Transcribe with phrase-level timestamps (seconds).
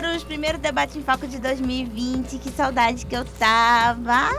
[0.00, 0.24] Cheiros!
[0.24, 2.38] Primeiro debate em foco de 2020.
[2.38, 4.30] Que saudade que eu tava.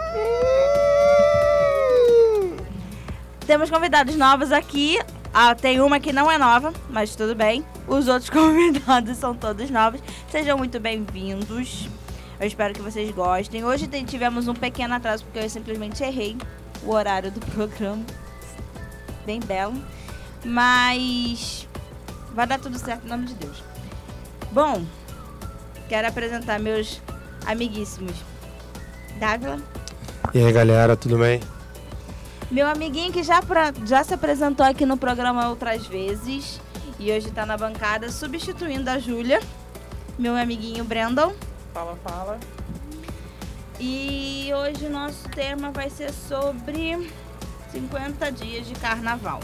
[3.45, 4.97] Temos convidados novos aqui.
[5.31, 7.63] Ah, tem uma que não é nova, mas tudo bem.
[7.87, 10.01] Os outros convidados são todos novos.
[10.31, 11.87] Sejam muito bem-vindos.
[12.39, 13.63] Eu espero que vocês gostem.
[13.63, 16.37] Hoje tivemos um pequeno atraso porque eu simplesmente errei
[16.83, 18.03] o horário do programa.
[19.27, 19.79] Bem belo.
[20.43, 21.67] Mas
[22.33, 23.63] vai dar tudo certo em nome de Deus.
[24.51, 24.83] Bom,
[25.91, 27.01] quero apresentar meus
[27.45, 28.13] amiguíssimos.
[29.19, 29.59] Dávila.
[30.33, 31.41] E aí, galera, tudo bem?
[32.49, 36.61] Meu amiguinho que já, pra, já se apresentou aqui no programa outras vezes
[36.97, 39.41] e hoje está na bancada substituindo a Júlia.
[40.17, 41.33] Meu amiguinho Brandon.
[41.73, 42.39] Fala, fala.
[43.77, 47.11] E hoje o nosso tema vai ser sobre
[47.73, 49.41] 50 dias de carnaval.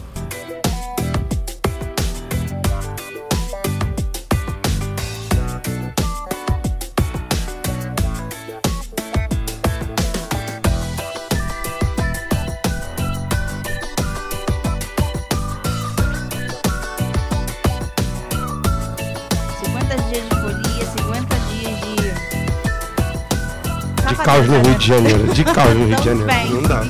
[24.27, 25.33] Caos no Rio de Janeiro.
[25.33, 26.25] De caos no Rio de Janeiro.
[26.27, 26.49] bem.
[26.51, 26.83] Não dá.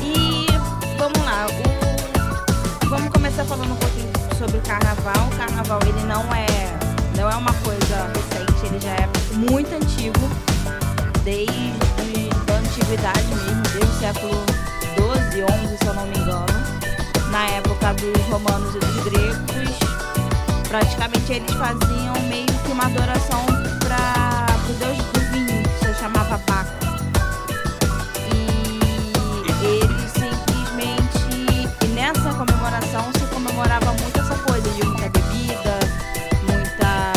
[0.00, 0.46] E
[0.98, 5.28] vamos lá, o- vamos começar falando um pouquinho sobre o carnaval.
[5.30, 6.46] O carnaval ele não é,
[7.14, 9.08] não é uma coisa recente, ele já é
[9.50, 10.30] muito antigo,
[11.24, 11.74] desde
[12.50, 14.44] a antiguidade mesmo, desde o século
[14.96, 16.64] 12, 11, se eu não me engano.
[17.30, 19.78] Na época dos romanos e dos gregos,
[20.68, 23.44] praticamente eles faziam meio que uma adoração
[23.80, 24.98] para o deus
[26.04, 26.70] chamava Baco.
[29.46, 31.56] E eles simplesmente.
[31.82, 35.78] E nessa comemoração se comemorava muito essa coisa de muita bebida,
[36.46, 37.14] muita.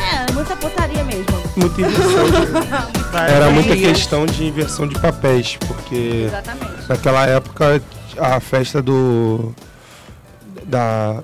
[0.00, 1.42] É, muita putaria mesmo.
[1.56, 1.82] Muita
[3.30, 6.88] Era muita questão de inversão de papéis, porque Exatamente.
[6.88, 7.82] naquela época
[8.18, 9.54] a festa do.
[10.64, 11.22] da.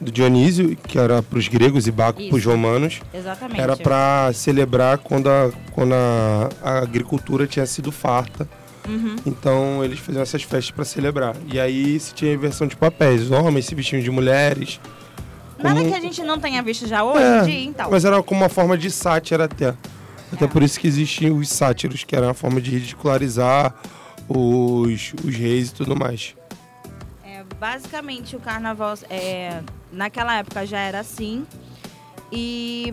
[0.00, 3.60] Do Dionísio, que era para os gregos e Baco para os romanos, Exatamente.
[3.60, 8.46] era para celebrar quando, a, quando a, a agricultura tinha sido farta.
[8.86, 9.16] Uhum.
[9.24, 11.34] Então eles faziam essas festas para celebrar.
[11.50, 13.22] E aí se tinha inversão de papéis.
[13.22, 14.78] Os homens se vestiam de mulheres.
[15.58, 17.90] Nada como- que a gente não tenha visto já hoje É, em dia, então.
[17.90, 19.74] Mas era como uma forma de sátira até.
[20.30, 20.48] Até É.
[20.48, 23.74] por isso que existiam os sátiros, que era uma forma de ridicularizar
[24.28, 26.34] os, os reis e tudo mais.
[27.24, 29.60] É, basicamente o carnaval é,
[29.94, 31.46] naquela época já era assim.
[32.32, 32.92] E,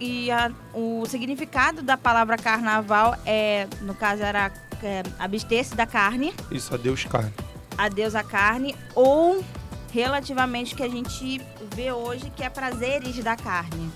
[0.00, 4.50] e a- o significado da palavra carnaval é, no caso, era
[4.82, 7.32] é, abster-se da carne, Isso, adeus carne.
[7.76, 9.44] adeus à carne, ou
[9.92, 11.40] relativamente o que a gente
[11.74, 13.90] vê hoje, que é prazeres da carne.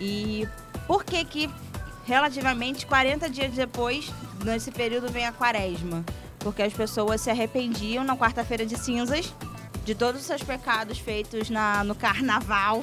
[0.00, 0.48] E
[0.86, 1.50] por que que
[2.06, 4.10] relativamente 40 dias depois,
[4.44, 6.04] nesse período, vem a quaresma?
[6.38, 9.34] Porque as pessoas se arrependiam na quarta-feira de cinzas
[9.84, 12.82] de todos os seus pecados feitos na, no carnaval.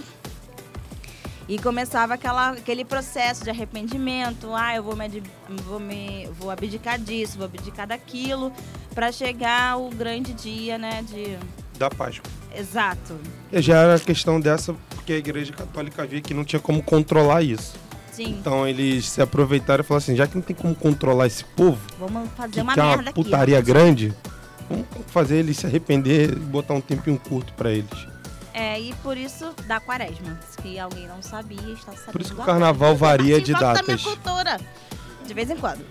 [1.50, 4.54] E começava aquela, aquele processo de arrependimento.
[4.54, 5.22] Ah, eu vou me,
[5.66, 8.54] vou me vou abdicar disso, vou abdicar daquilo,
[8.94, 11.04] para chegar o grande dia, né?
[11.04, 11.38] De
[11.78, 12.30] Da Páscoa.
[12.56, 13.18] exato.
[13.52, 17.42] E já era questão dessa, porque a igreja católica via que não tinha como controlar
[17.42, 17.74] isso.
[18.14, 18.38] Sim.
[18.40, 21.80] Então eles se aproveitaram e falaram assim, já que não tem como controlar esse povo,
[22.00, 23.24] Vamos fazer que uma quer merda uma aqui.
[23.24, 23.62] putaria ó.
[23.62, 24.14] grande,
[24.72, 28.08] vamos fazer eles se arrepender e botar um tempinho curto pra eles.
[28.54, 30.38] É, e por isso da quaresma.
[30.50, 32.12] Se alguém não sabia, está sabendo.
[32.12, 34.04] Por isso que o carnaval varia de Participando da minha datas.
[34.04, 34.60] cultura.
[35.26, 35.86] De vez em quando.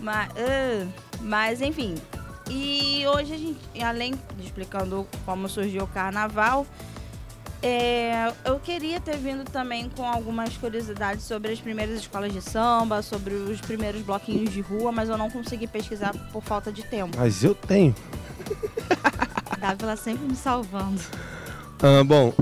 [0.00, 0.86] Mas, ah,
[1.20, 1.96] mas enfim.
[2.48, 6.64] E hoje a gente, além de explicando como surgiu o carnaval,
[7.62, 13.02] é, eu queria ter vindo também com algumas curiosidades sobre as primeiras escolas de samba,
[13.02, 17.16] sobre os primeiros bloquinhos de rua, mas eu não consegui pesquisar por falta de tempo.
[17.16, 17.94] Mas eu tenho.
[19.58, 21.00] Dávila sempre me salvando.
[21.82, 22.32] Ah, bom,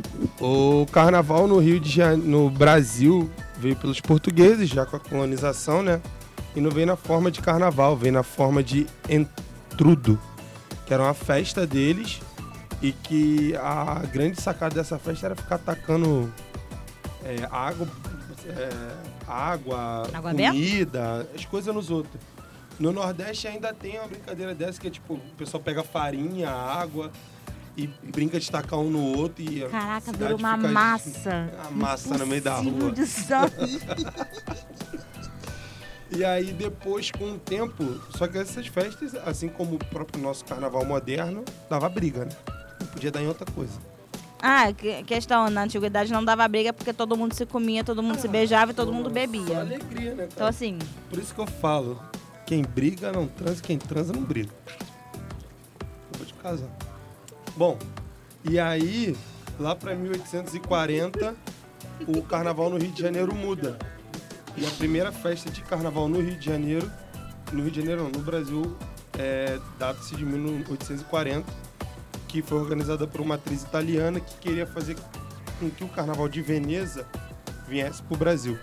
[0.40, 5.82] o carnaval no Rio de Janeiro, no Brasil, veio pelos portugueses, já com a colonização,
[5.82, 6.00] né?
[6.54, 10.18] E não veio na forma de carnaval, veio na forma de entrudo,
[10.86, 12.20] que era uma festa deles
[12.84, 16.30] e que a grande sacada dessa festa era ficar atacando
[17.24, 17.88] é, água,
[18.46, 18.68] é,
[19.26, 22.20] água, Água comida, as coisas nos outros.
[22.78, 27.10] No Nordeste ainda tem uma brincadeira dessa que é tipo, o pessoal pega farinha, água
[27.74, 31.50] e brinca de tacar um no outro e Caraca, virou uma massa.
[31.66, 32.92] A massa no meio da rua.
[36.10, 37.82] E aí depois, com o tempo,
[38.16, 42.30] só que essas festas, assim como o próprio nosso carnaval moderno, dava briga, né?
[42.94, 43.72] Podia dar em outra coisa.
[44.40, 48.18] Ah, que- questão, na antiguidade não dava briga porque todo mundo se comia, todo mundo
[48.20, 49.60] se beijava e todo mundo bebia.
[49.60, 50.50] alegria, né, Então cara?
[50.50, 50.78] assim,
[51.10, 52.00] Por isso que eu falo,
[52.46, 54.50] quem briga não transa, quem transa não briga.
[55.80, 56.68] Eu vou te casar.
[57.56, 57.78] Bom,
[58.44, 59.16] e aí,
[59.58, 61.34] lá pra 1840,
[62.06, 63.78] o carnaval no Rio de Janeiro muda.
[64.56, 66.90] E a primeira festa de carnaval no Rio de Janeiro,
[67.52, 68.76] no Rio de Janeiro não, no Brasil,
[69.18, 71.50] é, data-se de 1840,
[72.34, 74.96] que foi organizada por uma atriz italiana que queria fazer
[75.60, 77.06] com que o carnaval de Veneza
[77.68, 78.58] viesse pro Brasil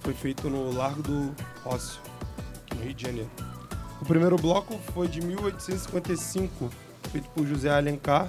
[0.00, 2.00] foi feito no Largo do Rócio,
[2.74, 3.30] no Rio de Janeiro.
[4.02, 6.68] O primeiro bloco foi de 1855,
[7.12, 8.28] feito por José Alencar,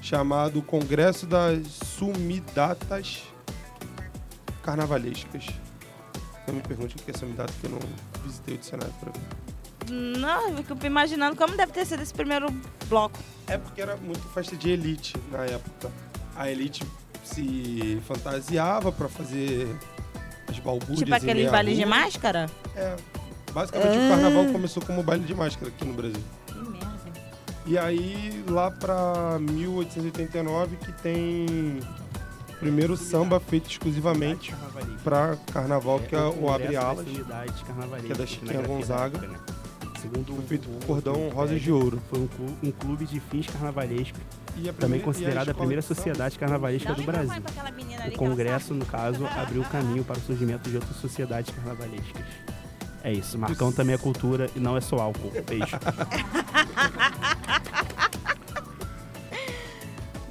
[0.00, 3.22] chamado Congresso das Sumidatas
[4.62, 5.44] Carnavalescas.
[6.46, 7.80] Não me pergunte o que é sumidata, que eu não
[8.24, 9.47] visitei o dicionário para ver.
[9.90, 12.48] Não, eu fico imaginando como deve ter sido esse primeiro
[12.88, 13.18] bloco.
[13.46, 15.90] É porque era muito festa de elite na época.
[16.36, 16.84] A elite
[17.24, 19.68] se fantasiava para fazer
[20.48, 22.46] as balbúrdias tipo aqueles bailes de máscara.
[22.76, 22.96] É.
[23.52, 24.06] Basicamente Ah.
[24.06, 26.22] o carnaval começou como baile de máscara aqui no Brasil.
[26.46, 26.98] Que merda.
[27.66, 31.80] E aí lá pra 1889 que tem
[32.50, 34.54] o primeiro samba feito exclusivamente
[35.04, 37.06] pra carnaval, que é o Abre Alas,
[38.04, 39.30] que é da Chiquinha Gonzaga.
[40.00, 42.00] Segundo foi feito por o cordão rosas de ouro.
[42.08, 44.20] Foi um clu- um clube de fins carnavalescos,
[44.56, 47.42] E a também primeira- e considerada a escola primeira sociedade carnavalesca do Brasil.
[48.14, 52.22] O Congresso, no caso, abriu o caminho para o surgimento de outras sociedades carnavalescas.
[53.02, 55.32] É isso, Marcão também é cultura e não é só álcool.
[55.46, 55.78] Beijo.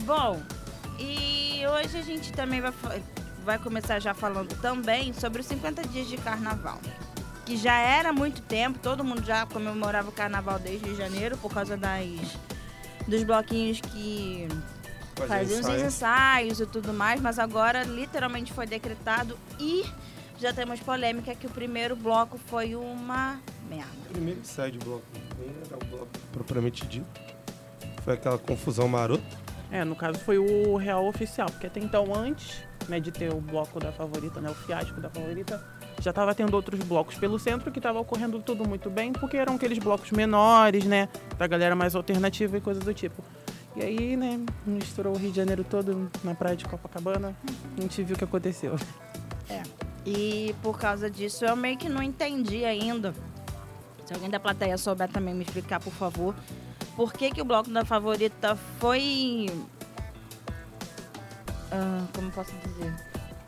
[0.06, 0.42] Bom,
[1.00, 2.74] e hoje a gente também vai,
[3.44, 6.80] vai começar já falando também sobre os 50 dias de carnaval.
[7.47, 11.77] Que já era muito tempo, todo mundo já comemorava o carnaval desde janeiro por causa
[11.77, 12.05] das,
[13.07, 14.49] dos bloquinhos que
[15.25, 15.85] faziam os ensaio.
[15.85, 19.85] ensaios e tudo mais, mas agora literalmente foi decretado e
[20.38, 23.39] já temos polêmica que o primeiro bloco foi uma
[23.69, 23.88] merda.
[24.09, 25.05] Primeiro ensaio de bloco,
[25.39, 27.07] nem era o bloco propriamente dito.
[28.03, 29.23] Foi aquela confusão marota.
[29.71, 33.39] É, no caso foi o real oficial, porque até então, antes né, de ter o
[33.39, 35.63] bloco da favorita, né, o fiasco da favorita,
[35.99, 39.55] já estava tendo outros blocos pelo centro que estava ocorrendo tudo muito bem, porque eram
[39.55, 43.23] aqueles blocos menores, né, da galera mais alternativa e coisas do tipo.
[43.75, 47.35] E aí, né, misturou o Rio de Janeiro todo na praia de Copacabana,
[47.77, 48.75] a gente viu o que aconteceu.
[50.09, 53.13] E por causa disso eu meio que não entendi ainda.
[54.05, 56.33] Se alguém da plateia souber também me explicar, por favor.
[56.95, 59.47] Por que, que o bloco da favorita foi.
[61.69, 63.06] Ah, como posso dizer?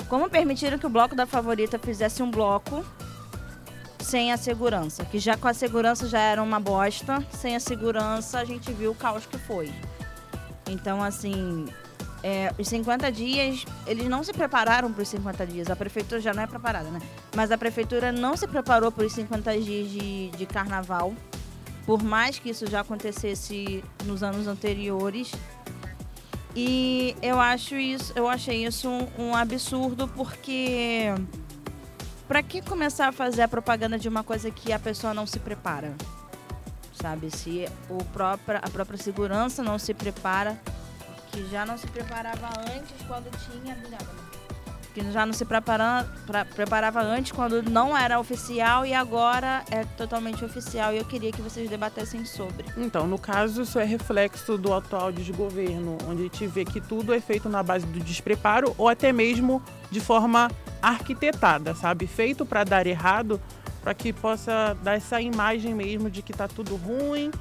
[0.10, 2.84] Como permitiram que o bloco da favorita fizesse um bloco
[4.00, 5.06] sem a segurança?
[5.06, 7.24] Que já com a segurança já era uma bosta.
[7.32, 9.72] Sem a segurança a gente viu o caos que foi.
[10.68, 11.68] Então, assim,
[12.24, 15.70] é, os 50 dias, eles não se prepararam para os 50 dias.
[15.70, 17.00] A prefeitura já não é preparada, né?
[17.36, 21.14] Mas a prefeitura não se preparou para os 50 dias de, de carnaval.
[21.86, 25.32] Por mais que isso já acontecesse nos anos anteriores.
[26.56, 31.14] E eu acho isso, eu achei isso um, um absurdo porque
[32.28, 35.40] para que começar a fazer a propaganda de uma coisa que a pessoa não se
[35.40, 35.96] prepara?
[36.94, 40.60] Sabe, se o própria, a própria segurança não se prepara,
[41.32, 43.76] que já não se preparava antes quando tinha.
[45.12, 45.62] Já não se pra-
[46.56, 50.94] preparava antes quando não era oficial e agora é totalmente oficial.
[50.94, 52.66] E eu queria que vocês debatessem sobre.
[52.78, 57.14] Então, no caso, isso é reflexo do atual desgoverno, onde a gente vê que tudo
[57.14, 60.50] é feito na base do despreparo ou até mesmo de forma
[60.82, 62.08] arquitetada, sabe?
[62.08, 63.40] Feito para dar errado,
[63.82, 67.32] para que possa dar essa imagem mesmo de que tá tudo ruim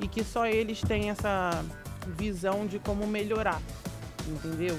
[0.00, 1.64] e que só eles têm essa
[2.06, 3.60] visão de como melhorar,
[4.26, 4.78] entendeu?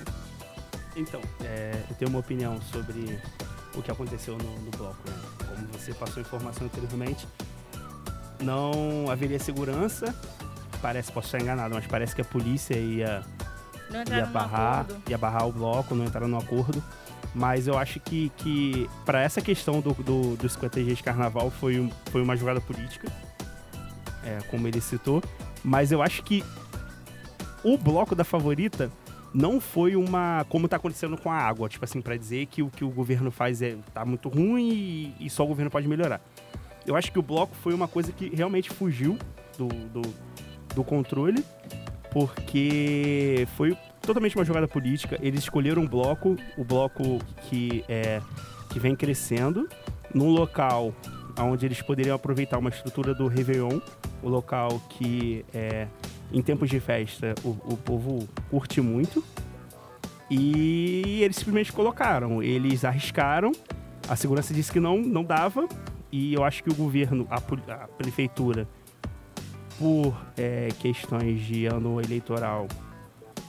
[0.96, 3.20] Então, é, eu tenho uma opinião sobre
[3.76, 4.98] o que aconteceu no, no bloco.
[5.10, 5.16] Né?
[5.48, 7.28] Como você passou a informação anteriormente,
[8.42, 10.14] não haveria segurança.
[10.82, 13.22] Parece, posso estar enganado, mas parece que a polícia ia,
[14.18, 16.82] ia barrar, ia barrar o bloco, não entraram no acordo.
[17.36, 21.52] Mas eu acho que, que para essa questão do, do, dos 50 dias de carnaval
[21.52, 23.12] foi, um- foi uma jogada política,
[24.24, 25.22] é, como ele citou.
[25.64, 26.44] Mas eu acho que
[27.64, 28.90] o bloco da favorita
[29.34, 30.46] não foi uma.
[30.50, 33.32] como tá acontecendo com a água, tipo assim, para dizer que o que o governo
[33.32, 36.22] faz é tá muito ruim e, e só o governo pode melhorar.
[36.86, 39.18] Eu acho que o bloco foi uma coisa que realmente fugiu
[39.58, 40.02] do, do,
[40.74, 41.44] do controle,
[42.12, 45.18] porque foi totalmente uma jogada política.
[45.22, 48.22] Eles escolheram um bloco, o bloco que, é,
[48.70, 49.68] que vem crescendo,
[50.14, 50.94] num local
[51.38, 53.80] onde eles poderiam aproveitar uma estrutura do Réveillon,
[54.22, 55.88] o local que é,
[56.32, 59.24] em tempos de festa, o, o povo curte muito.
[60.30, 62.44] E eles simplesmente colocaram.
[62.44, 63.52] Eles arriscaram.
[64.08, 65.68] A segurança disse que não, não dava.
[66.12, 68.68] E eu acho que o governo, a, a prefeitura,
[69.78, 72.68] por é, questões de ano eleitoral,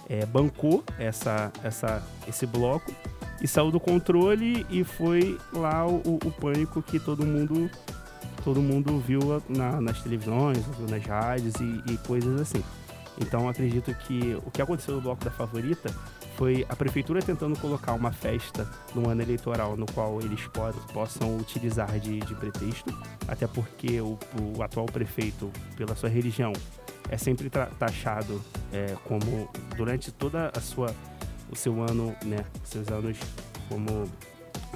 [0.08, 2.92] é, bancou essa, essa, esse bloco
[3.40, 7.70] e saiu do controle e foi lá o, o pânico que todo mundo
[8.40, 12.62] todo mundo viu na, nas televisões, nas rádios e, e, coisas assim.
[13.20, 15.94] Então acredito que o que aconteceu no bloco da favorita
[16.36, 21.36] foi a prefeitura tentando colocar uma festa no ano eleitoral no qual eles po possam
[21.36, 22.96] utilizar de, de, pretexto,
[23.28, 24.18] até porque o,
[24.56, 26.52] o, atual prefeito, pela sua religião,
[27.10, 28.40] é sempre taxado
[28.72, 30.94] é, como durante toda a sua
[31.50, 33.18] o seu ano, né, seus anos
[33.68, 34.08] como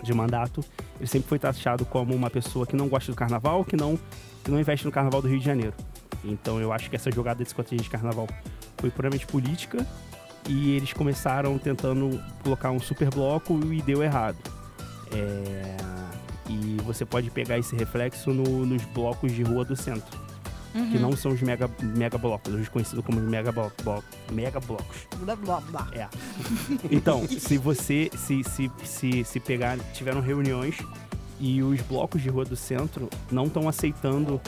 [0.03, 0.63] de mandato,
[0.99, 3.99] ele sempre foi taxado como uma pessoa que não gosta do carnaval, que não,
[4.43, 5.75] que não investe no carnaval do Rio de Janeiro.
[6.25, 8.27] Então eu acho que essa jogada desse contingente de carnaval
[8.79, 9.87] foi puramente política
[10.49, 14.39] e eles começaram tentando colocar um super bloco e deu errado.
[15.13, 15.77] É...
[16.49, 20.24] E você pode pegar esse reflexo no, nos blocos de rua do centro
[20.75, 20.91] uhum.
[20.91, 24.03] que não são os mega, mega blocos, os conhecidos como mega, blo blo
[24.33, 25.07] mega blocos.
[25.19, 25.89] Blá, blá, blá.
[25.93, 26.09] É.
[26.91, 30.79] Então, se você se, se, se, se pegar, tiveram reuniões
[31.41, 34.41] e os blocos de rua do centro não estão aceitando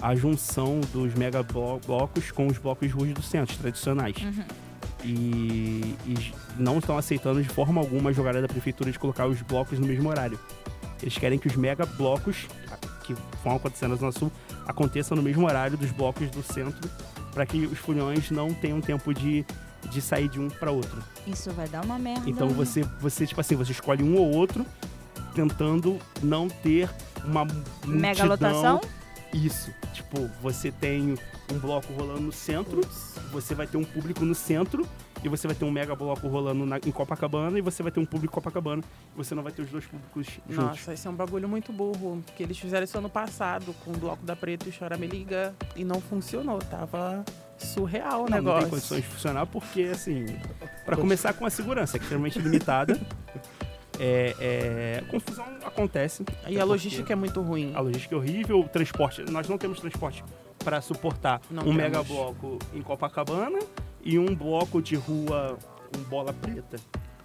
[0.00, 4.16] a junção dos mega blocos com os blocos de rua do centro, tradicionais.
[4.22, 4.44] Uhum.
[5.04, 9.40] E, e, não estão aceitando de forma alguma a jogada da prefeitura de colocar os
[9.42, 10.38] blocos no mesmo horário.
[11.00, 12.46] Eles querem que os mega blocos
[13.04, 14.32] que vão acontecendo na Zona Sul
[14.68, 16.88] aconteça no mesmo horário dos blocos do centro,
[17.32, 19.44] para que os fulhões não tenham tempo de,
[19.90, 21.02] de sair de um para outro.
[21.26, 22.28] Isso vai dar uma merda.
[22.28, 24.66] Então você, você, tipo assim, você escolhe um ou outro,
[25.34, 26.90] tentando não ter
[27.24, 27.46] uma
[27.86, 28.80] mega lotação.
[29.32, 29.72] Isso.
[29.92, 31.14] Tipo, você tem
[31.52, 32.80] um bloco rolando no centro,
[33.32, 34.86] você vai ter um público no centro
[35.22, 38.00] e você vai ter um mega bloco rolando na, em Copacabana e você vai ter
[38.00, 38.82] um público em Copacabana
[39.14, 40.56] e você não vai ter os dois públicos juntos.
[40.56, 43.96] Nossa, esse é um bagulho muito burro, que eles fizeram isso ano passado com o
[43.96, 47.24] Bloco da Preta e Chora Me Liga e não funcionou, tava
[47.58, 48.54] surreal o não, negócio.
[48.54, 50.26] Não tem condições de funcionar porque, assim,
[50.84, 52.98] para começar com a segurança, é extremamente limitada.
[54.00, 56.24] É, é, confusão acontece.
[56.46, 57.72] E a logística é muito ruim.
[57.74, 59.22] A logística é horrível, o transporte.
[59.28, 60.22] Nós não temos transporte
[60.64, 61.76] para suportar não um temos.
[61.76, 63.58] mega bloco em Copacabana
[64.02, 65.58] e um bloco de rua,
[65.96, 66.78] um bola preta,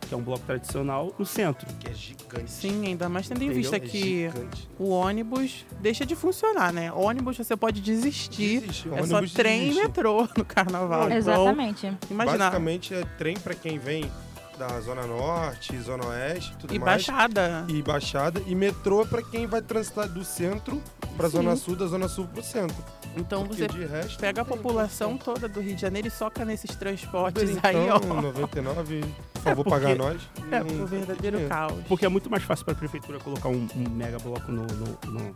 [0.07, 1.67] que é um bloco tradicional, no centro.
[1.79, 2.51] Que é gigante.
[2.51, 4.29] Sim, ainda mais tendo em vista é que
[4.77, 6.91] o ônibus deixa de funcionar, né?
[6.91, 8.61] O ônibus você pode desistir.
[8.61, 9.79] Desiste, é só trem desiste.
[9.79, 11.09] e metrô no carnaval.
[11.09, 11.87] Não, Exatamente.
[11.87, 12.37] Então, imagina.
[12.37, 14.09] Basicamente é trem para quem vem
[14.57, 17.03] da Zona Norte, Zona Oeste, tudo e mais.
[17.03, 17.65] E Baixada.
[17.67, 18.41] E Baixada.
[18.45, 20.81] E metrô é para quem vai transitar do centro
[21.17, 22.83] para Zona Sul, da Zona Sul para o centro.
[23.15, 26.75] Então Porque você resto, pega a população toda do Rio de Janeiro e soca nesses
[26.75, 27.99] transportes Uber, aí, ó.
[27.99, 29.01] 99,
[29.33, 30.21] por favor, é pagar nós.
[30.51, 31.83] É, um verdadeiro caos.
[31.87, 34.99] Porque é muito mais fácil para a prefeitura colocar um, um mega bloco no, no,
[35.11, 35.33] no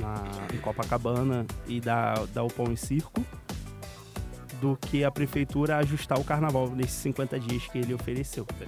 [0.00, 3.24] na, em Copacabana e dar, dar o pão em circo
[4.60, 8.66] do que a prefeitura ajustar o carnaval nesses 50 dias que ele ofereceu, tá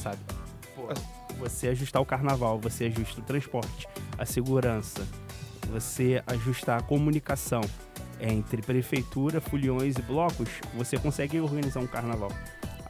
[0.00, 0.18] sabe?
[0.76, 0.88] Pô,
[1.38, 5.06] você ajustar o carnaval, você ajusta o transporte, a segurança,
[5.70, 7.62] você ajustar a comunicação
[8.20, 12.30] entre prefeitura, foliões e blocos, você consegue organizar um carnaval.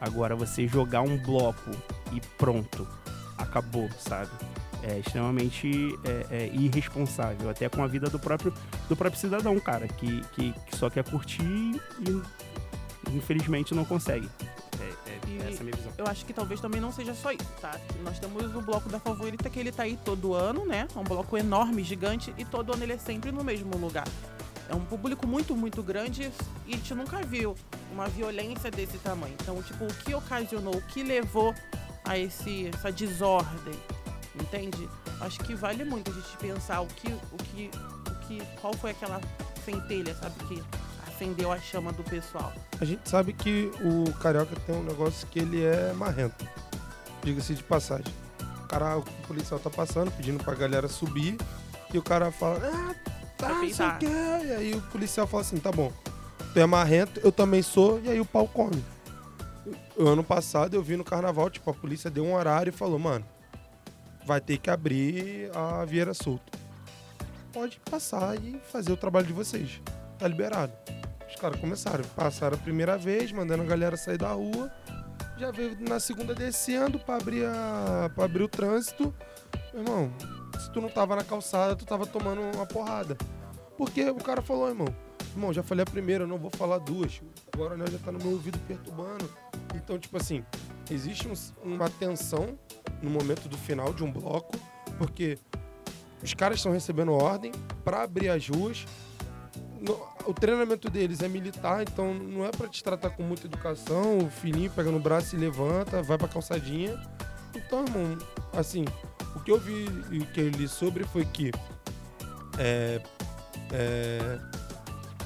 [0.00, 1.70] Agora você jogar um bloco
[2.12, 2.88] e pronto,
[3.38, 4.30] acabou, sabe?
[4.82, 5.70] É extremamente
[6.04, 8.52] é, é, irresponsável, até com a vida do próprio,
[8.88, 12.22] do próprio cidadão, cara, que, que, que só quer curtir e
[13.14, 14.28] infelizmente não consegue.
[14.80, 15.92] É, é, essa é a minha visão.
[15.98, 17.78] Eu acho que talvez também não seja só isso, tá?
[18.02, 20.88] Nós temos o bloco da favorita que ele tá aí todo ano, né?
[20.94, 24.08] É um bloco enorme, gigante, e todo ano ele é sempre no mesmo lugar.
[24.68, 26.30] É um público muito, muito grande
[26.66, 27.56] e a gente nunca viu
[27.92, 29.34] uma violência desse tamanho.
[29.40, 31.54] Então, tipo, o que ocasionou, o que levou
[32.04, 33.74] a esse, essa desordem,
[34.40, 34.88] entende?
[35.20, 37.70] Acho que vale muito a gente pensar o que, o que,
[38.08, 39.20] o que, qual foi aquela
[39.64, 40.62] centelha, sabe, que
[41.06, 42.52] acendeu a chama do pessoal.
[42.80, 46.48] A gente sabe que o carioca tem um negócio que ele é marrento.
[47.22, 48.12] Diga-se de passagem.
[48.64, 51.36] O cara, o policial tá passando, pedindo pra galera subir,
[51.92, 52.94] e o cara fala, ah,
[53.36, 54.06] tá, não sei o quê.
[54.06, 55.92] E aí o policial fala assim, tá bom,
[56.52, 58.82] tu é marrento, eu também sou, e aí o pau come.
[59.96, 62.98] O ano passado eu vi no carnaval, tipo, a polícia deu um horário e falou,
[62.98, 63.24] mano,
[64.24, 66.58] vai ter que abrir a Vieira Solto.
[67.52, 69.80] Pode passar e fazer o trabalho de vocês.
[70.18, 70.72] Tá liberado.
[71.28, 74.70] Os caras começaram, passaram a primeira vez, mandando a galera sair da rua.
[75.40, 79.14] Já veio na segunda descendo para abrir, a, pra abrir o trânsito.
[79.72, 80.12] Meu irmão,
[80.58, 83.16] se tu não tava na calçada, tu tava tomando uma porrada.
[83.78, 84.88] Porque o cara falou, irmão,
[85.34, 87.22] Irmão, já falei a primeira, não vou falar duas.
[87.56, 89.30] Coronel já tá no meu ouvido perturbando.
[89.76, 90.44] Então, tipo assim,
[90.90, 91.34] existe um-
[91.74, 92.58] uma tensão
[93.00, 94.50] no momento do final de um bloco,
[94.98, 95.38] porque
[96.20, 97.52] os caras estão recebendo ordem
[97.84, 98.84] para abrir as ruas.
[100.26, 104.18] O treinamento deles é militar, então não é para te tratar com muita educação.
[104.18, 107.00] O filhinho pega no braço e levanta, vai pra calçadinha.
[107.54, 108.18] Então, irmão,
[108.52, 108.84] assim,
[109.34, 111.50] o que eu vi e que eu li sobre foi que
[112.58, 113.00] é,
[113.72, 114.38] é,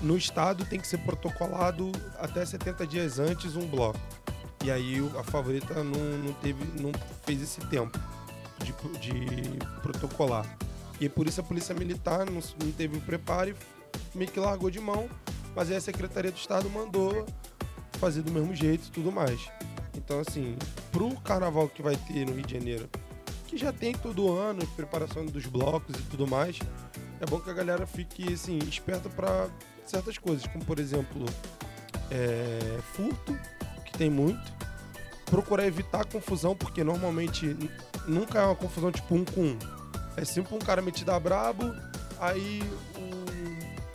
[0.03, 3.99] no estado tem que ser protocolado até 70 dias antes um bloco.
[4.65, 6.93] E aí a favorita não, não teve, não
[7.25, 7.99] fez esse tempo
[8.61, 10.47] de, de protocolar.
[11.01, 13.55] E por isso a polícia militar não, não teve o preparo e
[14.15, 15.09] meio que largou de mão.
[15.55, 17.27] Mas aí a Secretaria do Estado mandou
[17.99, 19.49] fazer do mesmo jeito e tudo mais.
[19.97, 20.57] Então, assim,
[20.91, 22.89] pro carnaval que vai ter no Rio de Janeiro,
[23.47, 26.59] que já tem todo ano, preparação dos blocos e tudo mais,
[27.21, 29.49] é bom que a galera fique, assim, esperta para
[29.87, 31.25] certas coisas, como, por exemplo,
[32.11, 33.39] é, furto,
[33.85, 34.53] que tem muito.
[35.27, 37.57] Procurar evitar confusão, porque normalmente
[38.07, 39.59] nunca é uma confusão tipo um com um.
[40.17, 41.65] É sempre um cara metido a brabo,
[42.21, 42.63] aí
[42.97, 43.24] um,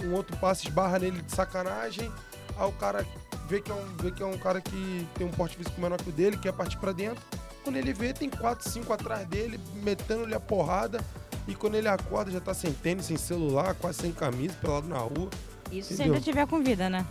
[0.10, 2.12] um outro passa esbarra nele de sacanagem,
[2.58, 3.06] aí o cara
[3.48, 5.98] vê que, é um, vê que é um cara que tem um porte físico menor
[6.02, 7.24] que o dele, quer partir pra dentro.
[7.64, 11.00] Quando ele vê, tem quatro, cinco atrás dele, metendo-lhe a porrada.
[11.48, 14.98] E quando ele acorda, já tá sem tênis, sem celular, quase sem camisa, pelado na
[14.98, 15.30] rua.
[15.72, 16.14] Isso se Entendeu?
[16.14, 17.06] ainda tiver com vida, né?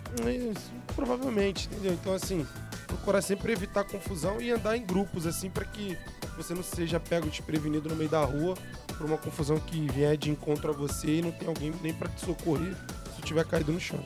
[0.51, 1.93] Isso, provavelmente, entendeu?
[1.93, 2.45] Então, assim,
[2.87, 5.97] procurar sempre evitar confusão e andar em grupos, assim, para que
[6.35, 8.57] você não seja pego desprevenido no meio da rua
[8.99, 12.09] por uma confusão que vier de encontro a você e não tem alguém nem para
[12.09, 12.75] te socorrer
[13.15, 14.03] se tiver caído no chão.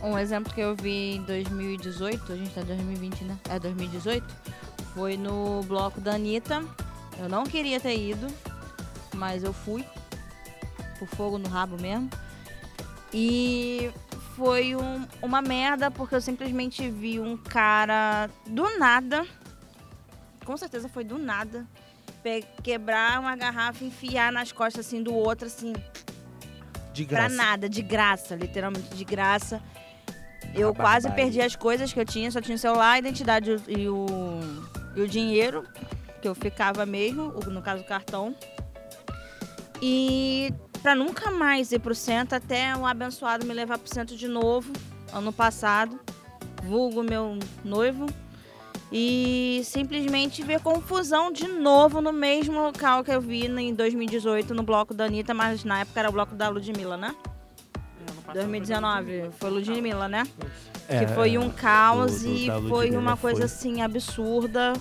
[0.00, 3.36] Um exemplo que eu vi em 2018, a gente tá em 2020, né?
[3.48, 4.24] É 2018.
[4.94, 6.64] Foi no bloco da Anitta.
[7.18, 8.26] Eu não queria ter ido,
[9.14, 9.84] mas eu fui.
[11.00, 12.08] Por fogo no rabo mesmo.
[13.12, 13.90] E
[14.36, 19.26] foi um- uma merda, porque eu simplesmente vi um cara do nada.
[20.44, 21.66] Com certeza foi do nada.
[22.62, 25.72] Quebrar uma garrafa e enfiar nas costas assim do outro, assim,
[26.92, 27.34] De Pra graça.
[27.34, 29.60] nada, de graça, literalmente de graça.
[30.54, 33.56] Eu Uma quase perdi as coisas que eu tinha, só tinha o celular, a identidade
[33.66, 34.06] e o,
[34.94, 35.66] e o dinheiro,
[36.20, 38.34] que eu ficava mesmo, no caso o cartão.
[39.80, 44.28] E pra nunca mais ir pro centro, até um abençoado me levar pro centro de
[44.28, 44.72] novo,
[45.12, 45.98] ano passado,
[46.62, 48.06] vulgo meu noivo.
[48.94, 54.62] E simplesmente ver confusão de novo no mesmo local que eu vi em 2018 no
[54.62, 57.14] bloco da Anitta, mas na época era o bloco da Ludmilla, né?
[58.34, 60.24] 2019, foi Ludmilla, né?
[60.88, 63.44] que foi um caos É, o do- e foi uma coisa foi.
[63.46, 64.72] assim absurda.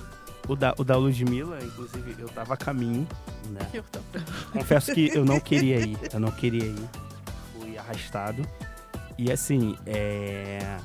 [0.47, 3.07] O da, o da Ludmilla, inclusive, eu tava a caminho,
[3.49, 3.83] né?
[4.51, 5.97] Confesso que eu não queria ir.
[6.11, 6.89] Eu não queria ir.
[7.57, 8.41] Fui arrastado.
[9.17, 10.77] E assim, é...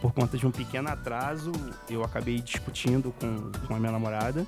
[0.00, 1.52] por conta de um pequeno atraso,
[1.88, 4.46] eu acabei discutindo com, com a minha namorada.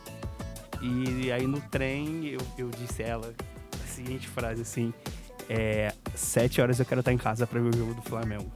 [0.80, 3.34] E aí no trem eu, eu disse a ela
[3.74, 4.94] a seguinte frase assim:
[5.48, 8.50] é, Sete horas eu quero estar em casa pra ver o jogo do Flamengo.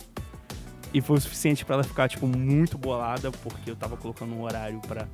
[0.93, 4.43] E foi o suficiente pra ela ficar, tipo, muito bolada, porque eu tava colocando um
[4.43, 5.09] horário pra,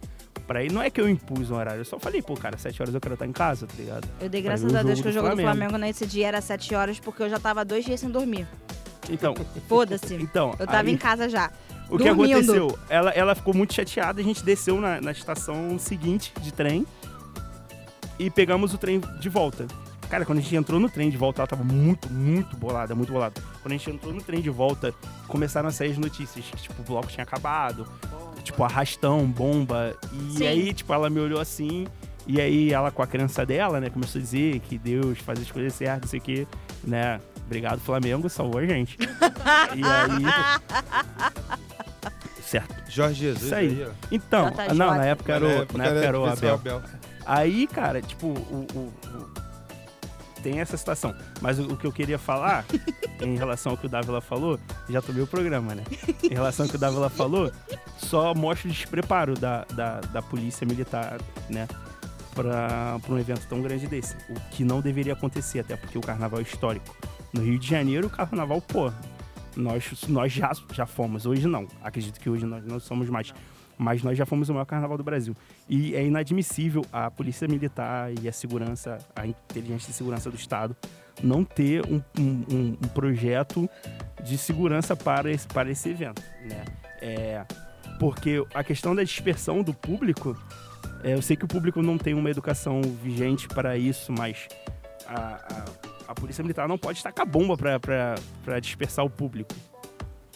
[0.47, 0.71] pra ir.
[0.71, 3.01] Não é que eu impus um horário, eu só falei, pô, cara, sete horas eu
[3.01, 4.07] quero estar em casa, tá ligado?
[4.21, 5.59] Eu dei graças a Deus que o jogo do Flamengo.
[5.59, 8.47] Flamengo nesse dia era 7 horas, porque eu já tava dois dias sem dormir.
[9.09, 9.35] Então,
[9.66, 10.14] Foda-se.
[10.16, 11.51] então Eu tava aí, em casa já.
[11.90, 12.33] O que dormindo.
[12.33, 12.79] aconteceu?
[12.88, 16.87] Ela, ela ficou muito chateada, a gente desceu na, na estação seguinte de trem
[18.18, 19.66] e pegamos o trem de volta.
[20.11, 23.12] Cara, quando a gente entrou no trem de volta, ela tava muito, muito bolada, muito
[23.12, 23.40] bolada.
[23.62, 24.92] Quando a gente entrou no trem de volta,
[25.29, 27.87] começaram a sair as notícias que, tipo, o bloco tinha acabado,
[28.42, 29.96] tipo, arrastão, bomba.
[30.12, 30.46] E Sim.
[30.46, 31.87] aí, tipo, ela me olhou assim,
[32.26, 35.50] e aí ela com a criança dela, né, começou a dizer que Deus faz as
[35.50, 36.46] coisas certas, não sei o quê,
[36.83, 37.20] né?
[37.46, 38.98] Obrigado, Flamengo, salvou a gente.
[39.74, 41.57] e aí.
[42.90, 43.87] Jorge Jesus Isso aí.
[43.88, 43.92] ó.
[44.11, 44.74] Então, JJ.
[44.74, 46.83] não, na época era o, Na época na época era o ser Abel.
[47.26, 49.31] Aí, cara, tipo, o, o- o-
[50.42, 51.14] tem essa situação.
[51.40, 52.64] Mas o, o que eu queria falar,
[53.20, 55.83] em relação ao que o Dávila falou, já tomei o programa, né?
[56.22, 57.53] Em relação ao que o Dávila falou,
[57.98, 61.68] só mostra o despreparo da, da, da polícia militar, né?
[62.35, 64.16] Pra, pra um evento tão grande desse.
[64.31, 66.96] O que não deveria acontecer, até porque o carnaval é histórico.
[67.35, 68.90] No Rio de Janeiro, o carnaval, pô,
[69.57, 71.27] nós, nós já, já fomos.
[71.27, 71.67] Hoje não.
[71.83, 73.33] Acredito que hoje nós não somos mais.
[73.79, 75.35] Mas nós já fomos o maior carnaval do Brasil.
[75.69, 80.77] E é inadmissível a polícia militar e a segurança, a inteligência de segurança do Estado,
[81.23, 82.45] não ter um, um-
[82.83, 83.69] um- projeto
[84.23, 86.21] de segurança para esse, para esse evento.
[86.45, 86.65] Né?
[87.01, 87.45] É,
[87.99, 90.37] porque a questão da dispersão do público,
[91.03, 94.47] é, eu sei que o público não tem uma educação vigente para isso, mas
[95.07, 99.55] a, a- a polícia militar não pode tacar bomba pra dispersar o público.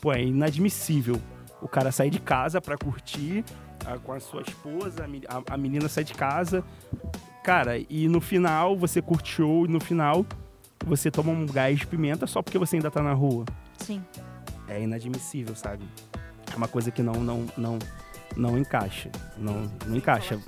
[0.00, 1.20] Pô, é inadmissível
[1.60, 3.44] o cara sair de casa pra curtir
[3.84, 6.62] a- com a sua esposa, a- a menina sai de casa.
[7.42, 10.24] Cara, e no final você curte show e no final
[10.86, 13.44] você toma um gás de pimenta só porque você ainda tá na rua.
[13.78, 14.00] Sim.
[14.68, 15.84] É inadmissível, sabe?
[16.52, 17.78] É uma coisa que não, não, não,
[18.36, 19.10] não encaixa.
[19.36, 20.38] Não, não encaixa.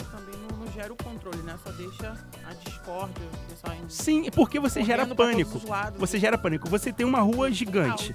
[0.51, 1.59] Não, não gera o controle, né?
[1.65, 2.13] Só deixa
[2.45, 5.59] a discórdia, o pessoal indo- Sim, porque você gera pânico.
[5.99, 6.69] Você gera pânico.
[6.69, 8.15] Você tem uma rua gigante.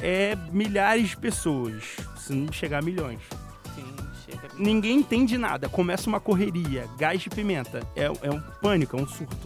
[0.00, 1.82] É milhares de pessoas.
[2.16, 3.20] Se não chegar a milhões.
[3.74, 4.48] Sim, chega.
[4.56, 5.68] Ninguém entende nada.
[5.68, 6.88] Começa uma correria.
[6.98, 7.80] Gás de pimenta.
[7.96, 9.36] É, é um pânico, é um surto.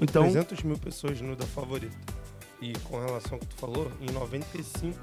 [0.00, 1.96] Então, 300 mil pessoas no da favorita.
[2.60, 4.96] E com relação ao que tu falou, em 95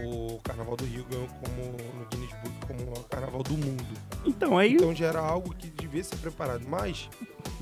[0.00, 3.84] o Carnaval do Rio ganhou como no Guinness Book como o carnaval do mundo.
[4.24, 4.74] então aí.
[4.74, 6.64] Então já era algo que devia ser preparado.
[6.66, 7.08] Mas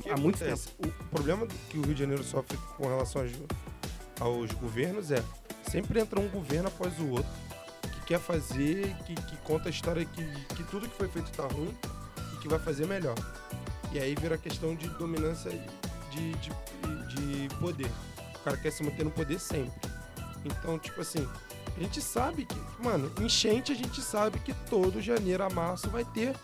[0.08, 0.70] Há muito acontece?
[0.78, 3.32] O problema que o Rio de Janeiro sofre com relação aos,
[4.20, 5.22] aos governos é
[5.68, 7.30] sempre entra um governo após o outro
[7.82, 11.46] que quer fazer, que, que conta a história que, que tudo que foi feito tá
[11.46, 11.74] ruim
[12.34, 13.14] e que vai fazer melhor.
[13.92, 15.50] E aí vira a questão de dominância
[16.10, 16.50] de, de,
[17.48, 17.90] de poder.
[18.36, 19.90] O cara quer se manter no poder sempre.
[20.44, 21.28] Então, tipo assim,
[21.80, 26.04] a gente sabe que, mano, enchente a gente sabe que todo janeiro a março vai
[26.04, 26.36] ter.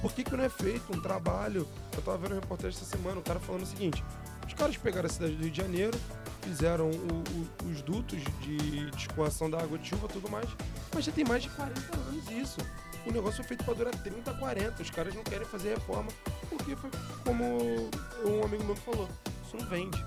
[0.00, 1.68] Por que, que não é feito um trabalho?
[1.94, 4.02] Eu tava vendo uma reportagem essa semana, o cara falando o seguinte:
[4.46, 5.98] os caras pegaram a cidade do Rio de Janeiro,
[6.42, 7.24] fizeram o-
[7.66, 8.56] o- os dutos de,
[8.90, 10.48] de escoação da água de chuva tudo mais,
[10.94, 12.58] mas já tem mais de 40 anos isso.
[13.06, 14.82] O negócio foi feito para durar 30, 40.
[14.82, 16.08] Os caras não querem fazer reforma
[16.50, 16.90] porque foi
[17.24, 17.44] como
[18.24, 19.08] um amigo meu falou:
[19.46, 20.04] isso não vende.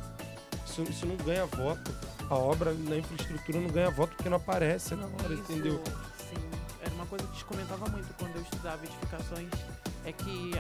[0.65, 1.91] Isso, isso não ganha voto.
[2.30, 5.82] A obra na infraestrutura não ganha voto porque não aparece na hora, Isso, entendeu?
[6.17, 6.36] Sim,
[6.82, 9.50] era uma coisa que se comentava muito quando eu estudava edificações,
[10.06, 10.52] é que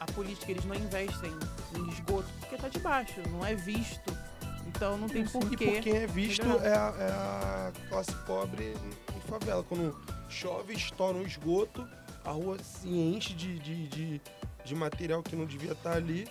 [0.00, 1.32] a política, eles não investem
[1.76, 4.16] em esgoto porque tá de baixo, não é visto.
[4.68, 5.64] Então não tem E porquê.
[5.72, 8.74] por quem é visto é a, é a classe pobre
[9.16, 9.64] em favela.
[9.64, 9.96] Quando
[10.28, 11.88] chove, estoura um esgoto,
[12.24, 14.20] a rua se enche de, de, de,
[14.64, 16.28] de material que não devia estar ali.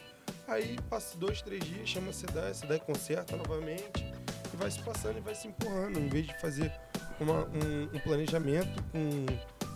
[0.47, 4.05] Aí passa dois, três dias, chama a cidade, a cidade conserta novamente
[4.53, 5.99] e vai se passando e vai se empurrando.
[5.99, 6.71] Em vez de fazer
[7.19, 9.25] uma- um, um planejamento com,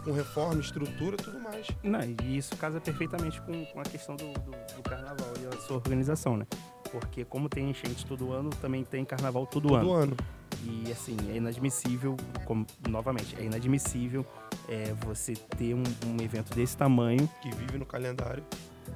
[0.05, 1.67] com reforma, estrutura tudo mais.
[1.83, 5.59] Não, e isso casa perfeitamente com, com a questão do, do, do carnaval e a
[5.61, 6.45] sua organização, né?
[6.91, 9.85] Porque como tem enchente todo ano, também tem carnaval todo, ano.
[9.85, 10.17] Todo ano.
[10.63, 14.25] E assim, é inadmissível, como, novamente, é inadmissível
[14.69, 18.43] é, você ter um, um evento desse tamanho Que vive no calendário.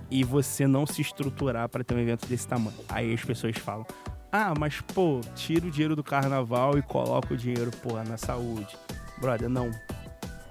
[0.09, 2.77] E você não se estruturar para ter um evento desse tamanho.
[2.89, 3.85] Aí as pessoas falam:
[4.31, 8.75] ah, mas pô, tira o dinheiro do carnaval e coloca o dinheiro, pô, na saúde.
[9.19, 9.69] Brother, não.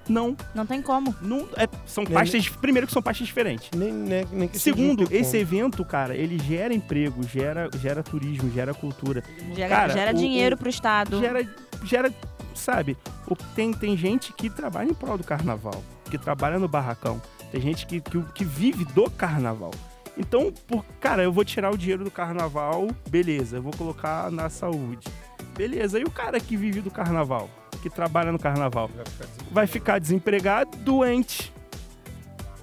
[0.07, 1.15] Não, Não tem como.
[1.19, 2.47] não é- são Nem- pastas.
[2.47, 3.71] Primeiro que são pastas diferentes.
[3.75, 5.41] Nem, nem, nem que Segundo, esse como.
[5.41, 9.23] evento, cara, ele gera emprego, gera, gera turismo, gera cultura,
[9.55, 11.19] Gera, Cara, gera o- dinheiro o- pro Estado.
[11.19, 11.47] gera,
[11.83, 12.13] gera,
[12.53, 12.95] sabe?
[13.27, 17.19] O, tem, tem gente que trabalha em prol do carnaval, que trabalha no barracão,
[17.55, 19.71] tem gente que, que, que vive do carnaval.
[20.17, 24.49] Então, por, cara, eu vou tirar o dinheiro do carnaval, beleza, eu vou colocar na
[24.49, 25.07] saúde.
[25.55, 27.49] Beleza, e o cara que vive do carnaval,
[27.81, 29.53] que trabalha no carnaval, Vai ficar desempregado.
[29.53, 31.53] vai ficar desempregado, doente.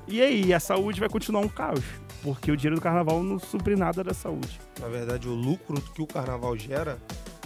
[0.06, 1.84] E aí, a saúde vai continuar um caos,
[2.22, 4.60] porque o dinheiro do carnaval não supre nada da saúde.
[4.78, 6.98] Na verdade, o lucro que o carnaval gera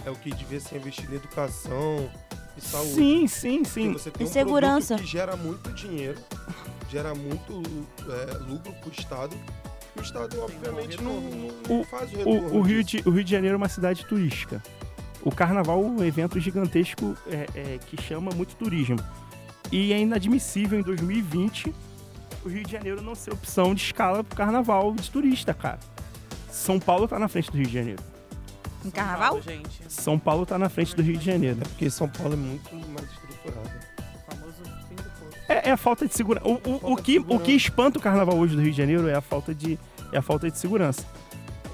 [0.05, 2.09] é o que devia ser investido em educação
[2.57, 2.89] e saúde.
[2.93, 3.93] Sim, sim, Porque sim.
[3.93, 4.87] você tem E um segurança.
[4.95, 6.17] produto que gera muito dinheiro,
[6.89, 7.61] gera muito
[8.09, 9.35] é, lucro pro Estado.
[9.95, 12.47] E o Estado, obviamente, não, não- não O- faz o retorno.
[12.49, 14.61] O, o Rio de, o Rio de Janeiro é uma cidade turística.
[15.23, 18.97] O carnaval é um evento gigantesco é, é, que chama muito turismo.
[19.71, 21.73] E é inadmissível em 2020
[22.45, 25.79] o Rio de Janeiro não ser opção de escala pro carnaval de turista, cara.
[26.49, 28.01] São Paulo tá na frente do Rio de Janeiro.
[28.87, 29.27] Em São carnaval?
[29.29, 29.81] Paulo, gente.
[29.89, 31.59] São Paulo tá na frente do Rio de Janeiro.
[31.61, 33.69] É porque São Paulo é muito mais estruturado.
[33.97, 35.39] O famoso fim do poço.
[35.49, 36.47] É, é a falta de segurança.
[36.47, 39.15] O, o, o, que, o que espanta o carnaval hoje do Rio de Janeiro é
[39.15, 39.77] a falta de,
[40.11, 41.05] é a falta de segurança.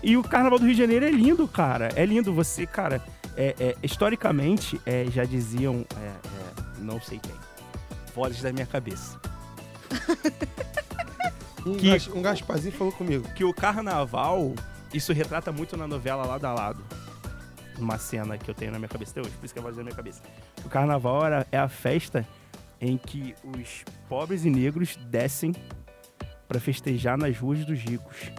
[0.02, 1.90] E o carnaval do Rio de Janeiro é lindo, cara.
[1.96, 2.34] É lindo.
[2.34, 3.02] Você, cara,
[3.38, 6.14] é, é, historicamente, é, já diziam, é, é,
[6.80, 7.32] não sei quem,
[8.14, 9.18] vozes da minha cabeça,
[11.66, 13.26] Um, Que- gas, um Gasparzinho falou comigo.
[13.36, 14.54] que o carnaval,
[14.94, 16.84] isso retrata muito na novela Lado a Lado.
[17.84, 19.64] Uma cena que eu tenho na minha cabeça até hoje, por isso que é a
[19.64, 20.22] voz da minha cabeça.
[20.64, 22.26] O carnaval era, é a festa
[22.80, 25.54] em que os pobres e negros descem
[26.48, 28.32] pra festejar nas ruas dos ricos.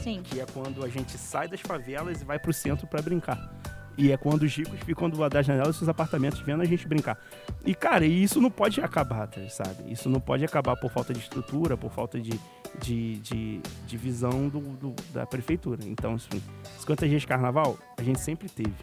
[0.00, 0.22] Sim.
[0.22, 3.50] que é quando a gente sai das favelas e vai pro centro pra brincar.
[3.96, 6.66] E é quando os ricos ficam do lado das janelas dos seus apartamentos vendo a
[6.66, 7.18] gente brincar.
[7.64, 9.90] E, cara, isso não pode acabar, tá, sabe?
[9.90, 12.38] Isso não pode acabar por falta de estrutura, por falta de,
[12.80, 15.80] de, de, de visão do, do- da prefeitura.
[15.84, 16.42] Então, assim,
[16.80, 18.74] 50 dias de carnaval, a gente sempre teve.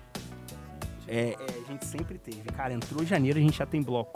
[1.08, 2.42] É, é, a gente sempre teve.
[2.56, 4.14] Cara, entrou janeiro, a gente já tem bloco.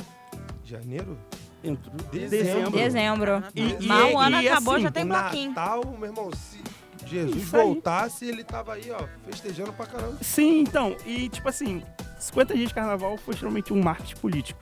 [0.63, 1.17] Janeiro?
[1.63, 2.71] Entrou Dezembro.
[2.71, 3.43] Dezembro.
[3.55, 5.49] E- e- Mal o ano e, acabou, assim, já tem o bloquinho.
[5.49, 6.59] Natal, meu irmão, se
[7.05, 10.17] Jesus voltasse, ele tava aí, ó, festejando pra caramba.
[10.21, 11.83] Sim, então, e tipo assim,
[12.19, 14.61] 50 dias de carnaval foi realmente um marketing político.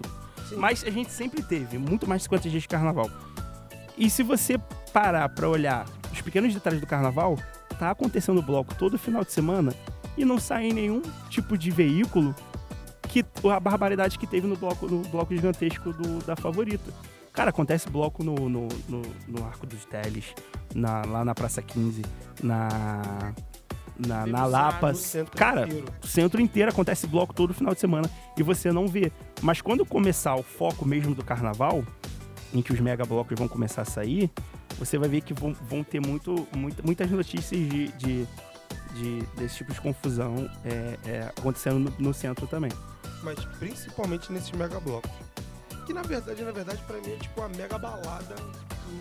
[0.49, 0.55] Sim.
[0.57, 3.09] Mas a gente sempre teve muito mais de 50 dias de carnaval.
[3.97, 4.57] E se você
[4.91, 7.37] parar pra olhar os pequenos detalhes do carnaval,
[7.79, 9.73] tá acontecendo bloco todo final de semana
[10.17, 12.35] e não sai nenhum tipo de veículo
[13.09, 16.91] que a barbaridade que teve no bloco, no bloco gigantesco do- da favorita.
[17.31, 20.33] Cara, acontece bloco no, no, no, no Arco dos Teles,
[20.73, 22.01] na- lá na Praça 15,
[22.43, 23.33] na,
[23.97, 24.93] na, na Lapa.
[24.93, 25.85] Centro Cara, inteiro.
[26.03, 29.11] o centro inteiro acontece bloco todo final de semana e você não vê.
[29.41, 31.83] Mas quando começar o foco mesmo do carnaval,
[32.53, 34.29] em que os mega blocos vão começar a sair,
[34.77, 38.27] você vai ver que vão, vão ter muito, muita- muitas notícias de, de,
[38.93, 42.71] de- desse tipo de confusão é, é, acontecendo no, no centro também.
[43.23, 45.09] Mas principalmente nesses mega blocos.
[45.85, 48.35] Que na verdade, na verdade, pra mim é tipo uma mega balada,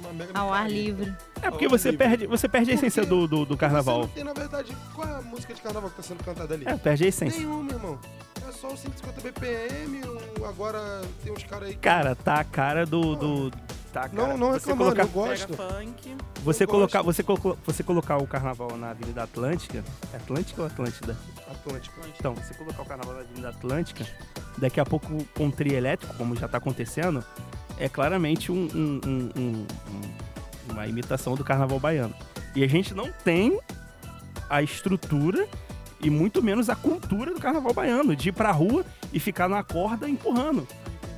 [0.00, 1.14] uma mega Ao ar livre.
[1.40, 2.06] É porque você livre.
[2.08, 4.00] perde, você perde a essência do, do, do Você carnaval.
[4.00, 6.64] não tem, na verdade, qual é a música de carnaval que tá sendo cantada ali?
[6.66, 7.38] É, perde a essência.
[7.38, 7.98] Nenhuma, irmão.
[8.48, 11.80] É só o 150 BPM, um- agora tem uns caras aí que...
[11.80, 13.14] Cara, tá a cara do.
[13.16, 13.50] do
[13.92, 14.12] tá cara.
[14.12, 15.54] não, não você reclamando, colocar, eu gosto.
[15.54, 16.16] Funk.
[16.42, 17.14] você eu colocar, gosto.
[17.16, 19.84] você, colo- você colocar o carnaval na Avenida Atlântica.
[20.12, 21.16] É Atlântica ou Atlântida?
[21.50, 22.00] Atlântico.
[22.18, 24.06] Então, você colocar o carnaval na Avenida Atlântica,
[24.58, 27.24] daqui a pouco com um trio elétrico, como já tá acontecendo,
[27.78, 32.14] é claramente um- um- um- um- um- uma imitação do carnaval baiano.
[32.56, 33.58] E a gente não tem
[34.50, 35.46] a estrutura
[36.02, 39.62] e muito menos a cultura do carnaval baiano, de ir pra rua e ficar na
[39.62, 40.66] corda empurrando.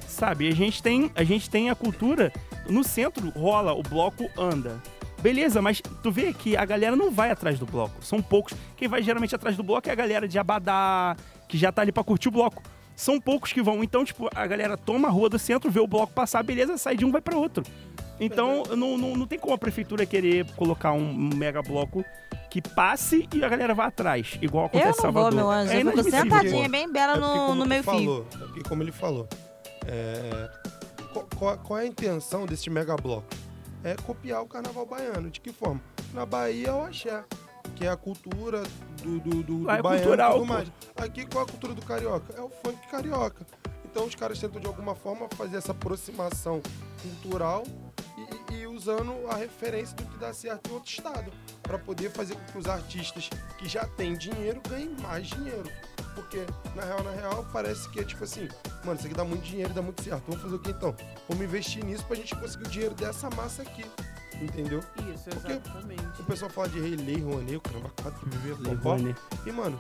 [0.07, 0.47] Sabe?
[0.49, 2.33] A gente tem a, gente tem a cultura.
[2.69, 4.81] No centro rola, o bloco anda.
[5.21, 8.05] Beleza, mas tu vê que a galera não vai atrás do bloco.
[8.05, 8.55] São poucos.
[8.77, 11.17] Quem vai geralmente atrás do bloco é a galera de Abadá,
[11.49, 12.63] que já tá ali pra curtir o bloco.
[12.95, 13.83] São poucos que vão.
[13.83, 16.97] Então, tipo, a galera toma a rua do centro, vê o bloco passar, beleza, sai
[16.97, 17.65] de um, vai pra outro.
[18.21, 22.05] Então, não, não, não tem como a prefeitura querer colocar um, mega bloco
[22.49, 25.35] que passe e a galera vá atrás, igual Eu acontece em não vou, Salvador.
[25.35, 25.73] meu anjo.
[25.73, 27.93] É eu fico sentadinha bem bela É no, como no tu meio fio.
[27.93, 29.29] falou, É porque como ele falou,
[29.87, 30.49] é,
[31.13, 33.27] qual, qual- qual é a intenção desse mega bloco?
[33.83, 35.29] É copiar o carnaval baiano.
[35.31, 35.81] De que forma?
[36.13, 37.25] Na Bahia é o axé,
[37.75, 38.63] que é a cultura
[39.03, 40.73] do, do, do, do Lá é baiano cultural, e tudo mais.
[40.97, 42.35] Aqui qual é a cultura do carioca?
[42.39, 43.45] É o funk carioca.
[43.85, 46.63] Então os caras tentam de alguma forma fazer essa aproximação
[47.03, 47.65] cultural
[48.55, 51.33] e, usando a referência do que dá certo em outro estado.
[51.63, 55.65] Pra poder fazer com que os artistas que já têm dinheiro ganhem mais dinheiro.
[56.15, 56.45] Porque,
[56.77, 58.49] na real, na real, parece que é tipo assim,
[58.85, 60.23] mano, isso aqui dá muito dinheiro e dá muito certo.
[60.29, 60.95] Vamos fazer o que então?
[61.29, 63.85] Vamos investir nisso pra gente conseguir o dinheiro dessa massa aqui.
[64.41, 64.81] Entendeu?
[65.15, 66.21] Isso, Porque- exatamente.
[66.21, 68.57] O pessoal fala de rei, lei, Rouanet, o caramba, quatro viver.
[69.47, 69.79] E, mano,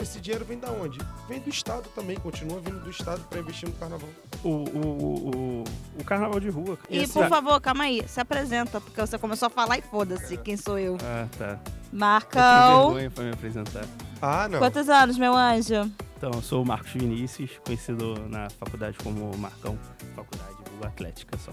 [0.00, 0.98] esse dinheiro vem da onde?
[1.28, 4.08] Vem do Estado também, continua vindo do Estado pra investir no carnaval.
[4.44, 5.64] O, o, o,
[6.00, 6.76] o, carnaval de rua.
[6.90, 8.02] E, Esse- por favor, calma aí.
[8.08, 10.96] Se apresenta, porque você começou a falar e foda-se quem sou eu.
[11.02, 11.60] Ah, tá.
[11.92, 12.86] Eu Marcão.
[12.88, 13.84] vergonha pra me apresentar.
[14.20, 14.58] Ah, não.
[14.58, 15.90] Quantos anos, meu anjo?
[16.16, 19.78] Então, eu sou o Marcos Vinícius, conhecido na faculdade como Marcão,
[20.14, 21.52] faculdade Vulgo Atlética só.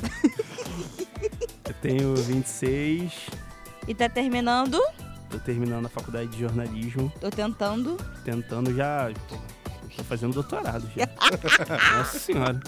[1.64, 3.12] eu tenho 26,
[3.86, 4.80] E tá terminando?
[5.30, 7.96] tô terminando a faculdade de jornalismo, Tô tentando.
[8.24, 9.10] tentando já.
[9.10, 9.14] Eu
[9.96, 11.07] tô fazendo doutorado já.
[11.96, 12.60] Nossa senhora.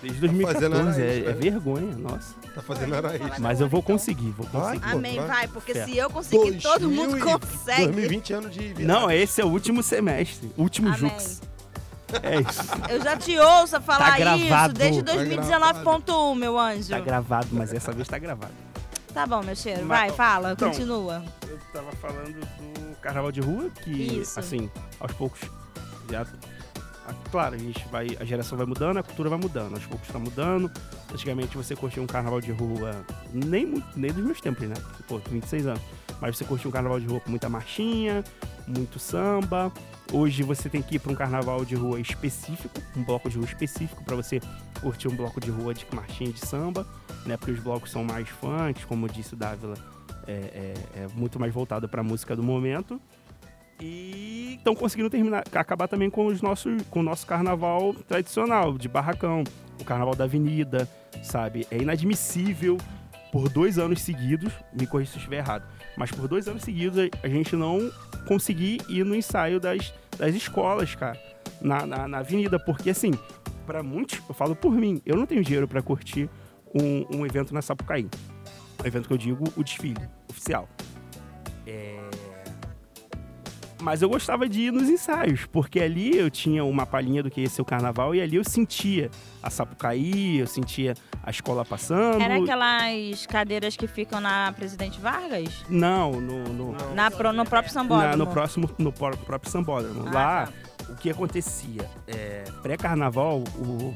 [0.00, 1.40] Desde fazendo 2014, Araís, é, é né?
[1.40, 2.34] vergonha, nossa.
[2.54, 3.38] Tá fazendo Araís.
[3.40, 4.92] Mas eu vou conseguir, vou Vai, conseguir.
[4.92, 5.26] Pô, Amém, vai.
[5.26, 5.84] vai, porque Fé.
[5.86, 7.82] se eu conseguir, todo mundo 2000 e- consegue.
[7.86, 9.00] 2020 anos de virada.
[9.00, 10.98] Não, esse é o último semestre, último Amém.
[11.00, 11.40] Jux.
[12.22, 12.62] É isso.
[12.88, 14.72] Eu já te ouço falar Tá gravado.
[14.72, 16.88] isso desde Tá 2019.1, meu anjo.
[16.88, 18.52] Tá gravado, mas essa vez tá gravado.
[19.12, 19.84] Tá bom, meu cheiro.
[19.86, 21.22] Vai, fala, Então, continua.
[21.48, 24.38] Eu tava falando do carnaval de rua, que, Isso.
[24.38, 25.40] assim, aos poucos
[26.10, 26.24] já.
[27.10, 28.06] A- Claro, a gente vai.
[28.20, 29.74] A geração vai mudando, a cultura vai mudando.
[29.74, 30.70] Aos poucos tá mudando.
[31.12, 34.74] Antigamente você curtia um carnaval de rua, nem, mu- nem dos meus tempos, né?
[35.06, 35.80] Pô, 26 anos.
[36.20, 38.24] Mas você curtia um carnaval de rua com muita marchinha,
[38.66, 39.72] muito samba.
[40.12, 43.46] Hoje você tem que ir para um carnaval de rua específico, um bloco de rua
[43.46, 44.40] específico, para você
[44.80, 46.86] curtir um bloco de rua de marchinha de samba,
[47.26, 47.36] né?
[47.36, 49.74] Porque os blocos são mais funk, como disse o Dávila,
[50.26, 53.00] é, é- é muito mais voltado para a música do momento.
[53.80, 58.88] E estão conseguindo terminar, acabar também com, os nossos, com o nosso carnaval tradicional, de
[58.88, 59.44] barracão,
[59.80, 60.88] o carnaval da avenida,
[61.22, 61.66] sabe?
[61.70, 62.76] É inadmissível
[63.30, 65.64] por dois anos seguidos, me corrija se eu estiver errado,
[65.96, 67.90] mas por dois anos seguidos a- gente não
[68.26, 71.18] conseguir ir no ensaio das, das escolas, cara,
[71.60, 73.12] na, na, na avenida, porque assim,
[73.66, 76.28] para muitos, eu falo por mim, eu não tenho dinheiro para curtir
[76.74, 78.08] um, um evento na Sapucaí.
[78.82, 80.68] O evento que eu digo, o desfile oficial.
[81.66, 81.98] É...
[83.80, 87.42] Mas eu gostava de ir nos ensaios, porque ali eu tinha uma palhinha do que
[87.42, 89.08] ia ser o carnaval e ali eu sentia
[89.42, 92.20] a Sapucaí, eu sentia a escola passando.
[92.20, 95.64] Era aquelas cadeiras que ficam na Presidente Vargas?
[95.68, 98.10] Não, no, no, Na, pro- no próprio sambódromo?
[98.10, 100.04] na- no próximo, no pró- próprio sambódromo.
[100.08, 100.52] Ah, Lá, tá.
[100.92, 101.88] o que acontecia?
[102.08, 103.94] É, Pré-carnaval, o-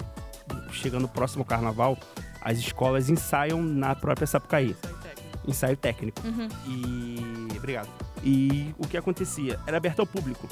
[0.71, 1.99] chegando próximo ao carnaval,
[2.40, 4.77] as escolas ensaiam na própria Sapucaí.
[4.85, 5.38] Aí, técnico.
[5.51, 6.23] Ensaio técnico.
[6.25, 6.49] Uhum.
[6.68, 7.57] E.
[7.57, 7.88] Obrigado.
[8.22, 9.58] E o que acontecia?
[9.66, 10.48] Era aberto ao público.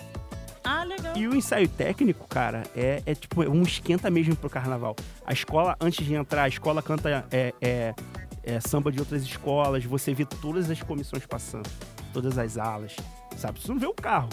[0.62, 1.16] Ah, legal.
[1.16, 4.94] E o ensaio técnico, cara, é, é tipo um esquenta mesmo pro carnaval.
[5.24, 7.94] A escola, antes de entrar, a escola canta é, é,
[8.42, 11.68] é, samba de outras escolas, você vê todas as comissões passando,
[12.12, 12.94] todas as alas,
[13.36, 13.60] sabe?
[13.60, 14.28] Você não vê o carro.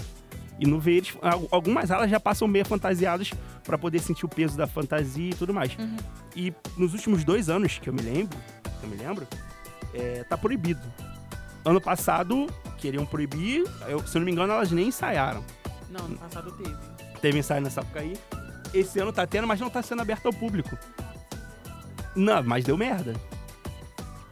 [0.59, 1.15] E não vê eles.
[1.21, 3.31] al- Algumas alas já passam meio fantasiadas
[3.63, 5.77] para poder sentir o peso da fantasia e tudo mais.
[5.77, 5.97] Uhum.
[6.35, 8.35] E nos últimos dois anos que eu me lembro,
[8.79, 9.27] que eu me lembro,
[9.93, 10.81] é, tá proibido.
[11.63, 12.47] Ano passado
[12.77, 15.43] queriam proibir, eu, se eu não me engano, elas nem ensaiaram.
[15.89, 16.75] Não, no passado teve.
[17.21, 18.13] Teve ensaio na Sapucaí.
[18.73, 20.77] Esse ano tá tendo, mas não tá sendo aberto ao público.
[22.15, 23.13] Não, mas deu merda.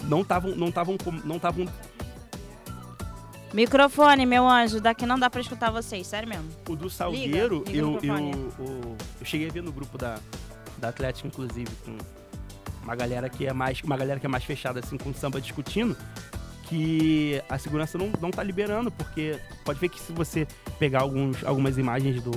[0.04, 1.66] Não estavam, não estavam, não estavam.
[3.54, 4.82] Microfone, meu anjo.
[4.82, 6.50] Daqui não dá pra escutar vocês, sério mesmo.
[6.68, 8.36] O do Salgueiro, liga eu, o eu, microfone.
[8.60, 10.20] o- eu cheguei a ver no grupo da,
[10.78, 11.98] da Atlética, inclusive, com
[12.84, 15.96] uma galera que é mais, uma galera que é mais fechada assim com samba discutindo,
[16.70, 20.48] que a segurança não, não tá liberando, porque pode ver que se você
[20.80, 22.32] pegar alguns, algumas imagens do.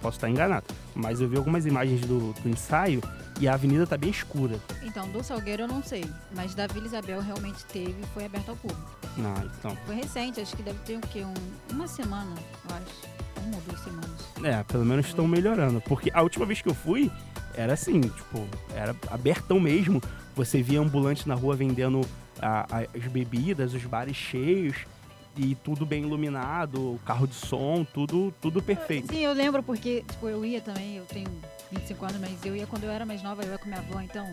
[0.00, 3.02] Posso estar enganado, mas eu vi algumas imagens do, do ensaio
[3.40, 4.56] e a avenida tá bem escura.
[4.84, 6.04] Então, do Salgueiro eu não sei,
[6.36, 8.96] mas da Vila Isabel realmente teve e foi aberto ao público.
[9.18, 9.76] Ah, então.
[9.86, 11.24] Foi recente, acho que deve ter o quê?
[11.24, 12.30] Um- uma semana,
[12.70, 13.44] eu acho.
[13.44, 14.10] Uma ou duas semanas.
[14.44, 15.80] É, pelo menos estão melhorando.
[15.80, 17.10] Porque a última vez que eu fui,
[17.54, 20.00] era assim, tipo, era abertão mesmo.
[20.36, 22.02] Você via ambulante na rua vendendo
[22.40, 24.76] a- a- as bebidas, os bares cheios
[25.36, 29.12] e tudo bem iluminado, carro de som, tudo, tudo perfeito.
[29.12, 31.28] Sim, eu lembro porque, tipo, eu ia também, eu tenho
[31.70, 34.00] 25 anos, mas eu ia quando eu era mais nova, eu ia com minha avó,
[34.00, 34.26] então.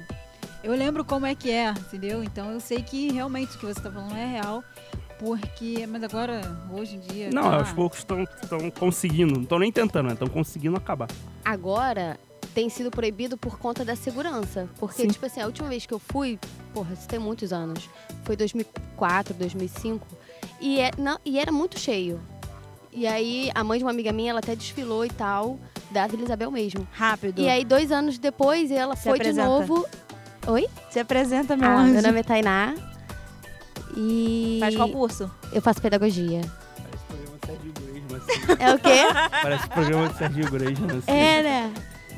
[0.63, 2.23] Eu lembro como é que é, entendeu?
[2.23, 4.63] Então eu sei que realmente o que você tá falando é real.
[5.19, 5.85] Porque.
[5.87, 6.41] Mas agora,
[6.71, 7.29] hoje em dia.
[7.31, 8.25] Não, tá- aos poucos estão
[8.77, 11.07] conseguindo, não estão nem tentando, estão conseguindo acabar.
[11.45, 12.19] Agora
[12.53, 14.67] tem sido proibido por conta da segurança.
[14.77, 15.07] Porque, Sim.
[15.09, 16.37] tipo assim, a última vez que eu fui,
[16.75, 17.89] porra, isso tem muitos anos.
[18.25, 20.05] Foi 2004, 2005.
[20.59, 22.19] E, é, não, e era muito cheio.
[22.91, 25.57] E aí, a mãe de uma amiga minha, ela até desfilou e tal,
[25.91, 26.85] da Vila Isabel mesmo.
[26.91, 27.41] Rápido.
[27.41, 29.47] E aí, dois anos depois, ela Se foi de apresenta.
[29.47, 29.85] novo.
[30.47, 30.67] Oi?
[30.89, 31.93] Se apresenta, meu Ah, anjo.
[31.93, 32.75] meu nome é Tainá.
[33.97, 35.31] E Faz qual curso?
[35.53, 36.41] eu faço pedagogia.
[36.87, 38.63] Parece programa de Serginho Grosma, assim.
[38.63, 39.29] É o quê?
[39.41, 41.11] Parece programa de Serginho Grosma, assim.
[41.11, 41.73] é, né?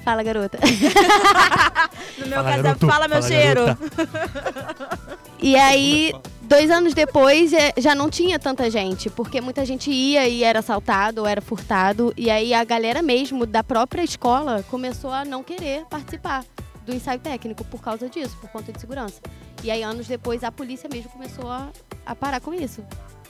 [0.08, 0.58] Fala, garota.
[2.18, 2.88] No meu Fala, caso, é garoto.
[2.88, 3.62] fala meu Fala, cheiro.
[5.40, 10.28] E aí, dois anos depois, é, já não tinha tanta gente, porque muita gente ia
[10.28, 12.14] e era assaltado ou era furtado.
[12.16, 16.44] E aí a galera mesmo da própria escola começou a não querer participar
[16.86, 19.22] do ensaio técnico por causa disso, por conta de segurança.
[19.62, 21.70] E aí, anos depois, a polícia mesmo começou a,
[22.06, 22.82] a parar com isso,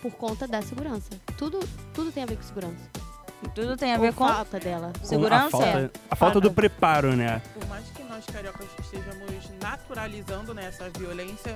[0.02, 1.10] por conta da segurança.
[1.38, 1.60] Tudo,
[1.94, 3.07] tudo tem a ver com segurança.
[3.54, 4.92] Tudo tem a ver Ou com falta dela.
[5.00, 5.46] Com segurança.
[5.46, 7.42] A falta, a falta do preparo, né?
[7.54, 9.28] Por mais que nós cariocas estejamos
[9.62, 11.56] naturalizando né, essa violência,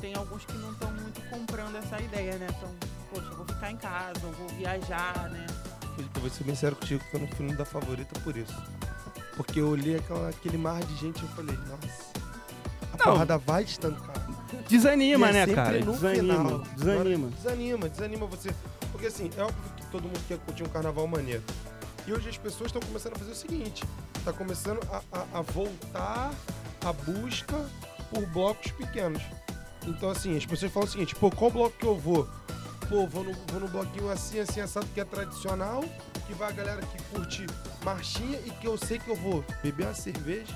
[0.00, 2.46] tem alguns que não estão muito comprando essa ideia, né?
[2.50, 2.68] Então,
[3.12, 5.46] poxa, eu vou ficar em casa, eu vou viajar, né?
[5.98, 8.54] Eu vou ser bem sério contigo que eu não fui da favorita por isso.
[9.36, 12.12] Porque eu olhei aquela, aquele mar de gente e eu falei, nossa,
[12.92, 13.12] a Não.
[13.12, 14.14] porrada vai estancar.
[14.68, 15.78] Desanima, E é né, cara?
[15.80, 16.34] no Desanima.
[16.34, 16.58] final.
[16.76, 17.26] Desanima.
[17.26, 18.54] Agora, desanima, desanima você.
[18.92, 21.42] Porque assim, é óbvio que todo mundo quer curtir um carnaval maneiro.
[22.04, 23.84] E hoje as pessoas estão começando a fazer o seguinte:
[24.24, 26.32] tá começando a, a- a voltar
[26.84, 27.64] a busca
[28.10, 29.22] por blocos pequenos.
[29.86, 32.28] Então, assim, as pessoas falam o seguinte: pô, qual bloco que eu vou?
[32.88, 35.82] Pô, vou no, vou no bloquinho assim, assim, assado, que é tradicional,
[36.26, 37.46] que vai a galera que curte
[37.84, 40.52] marchinha e que eu sei que eu vou beber uma cerveja,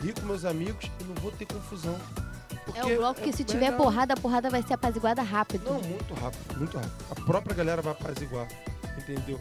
[0.00, 1.98] rir com meus amigos e não vou ter confusão.
[2.62, 3.76] É Porque um bloco que se é tiver legal.
[3.78, 5.64] porrada, a porrada vai ser apaziguada rápido.
[5.64, 6.92] Não, muito rápido, muito rápido.
[7.10, 8.46] A própria galera vai apaziguar,
[8.98, 9.40] entendeu?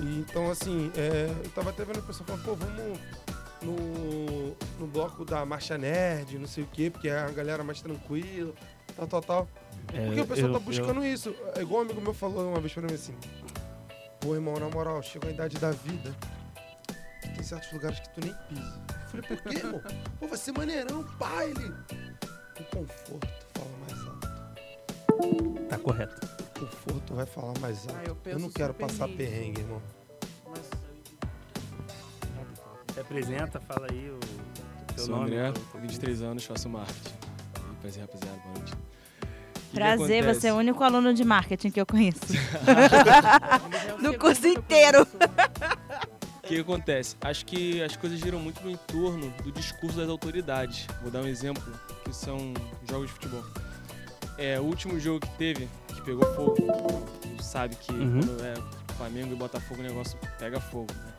[0.00, 2.98] E, então, assim, é, eu tava até vendo o pessoal falando, pô, vamos
[3.62, 7.82] no, no bloco da Marcha Nerd, não sei o quê, porque é a galera mais
[7.82, 8.54] tranquila,
[8.96, 9.48] tal, tal, tal.
[9.86, 11.34] Porque o pessoal É, eu- tá buscando isso.
[11.54, 13.14] É igual um amigo meu falou uma vez pra mim assim,
[14.20, 16.14] pô, irmão, na moral, chegou a idade da vida,
[17.34, 18.80] tem certos lugares que tu nem pisa.
[19.12, 19.82] Eu falei, por quê, irmão?
[20.18, 21.74] Pô, vai ser maneirão, baile.
[22.60, 25.68] O conforto fala mais alto.
[25.68, 26.26] Tá correto.
[26.56, 27.98] O conforto vai falar mais alto.
[27.98, 29.16] Ah, eu eu, não quero passar nisso.
[29.18, 29.82] perrengue, irmão.
[30.48, 30.66] Mas
[32.94, 34.18] Se apresenta, fala aí o
[34.96, 37.14] Seu sou nome, André, teu- teu 23 anos, faço marketing.
[37.80, 38.72] Prazer, rapaziada, boa noite.
[39.72, 42.20] Prazer, você é o único aluno de marketing que eu conheço.
[44.02, 45.02] No curso inteiro.
[45.02, 47.16] O que que acontece?
[47.20, 50.86] Acho que as coisas giram muito no entorno do discurso das autoridades.
[51.00, 51.62] Vou dar um exemplo,
[52.10, 52.52] que são
[52.88, 53.44] jogos de futebol.
[54.36, 56.56] É, o último jogo que teve, que pegou fogo,
[57.36, 58.20] tu sabe que Uhum.
[58.20, 58.54] quando é
[58.96, 60.92] Flamengo e Botafogo o negócio pega fogo.
[60.92, 61.12] né?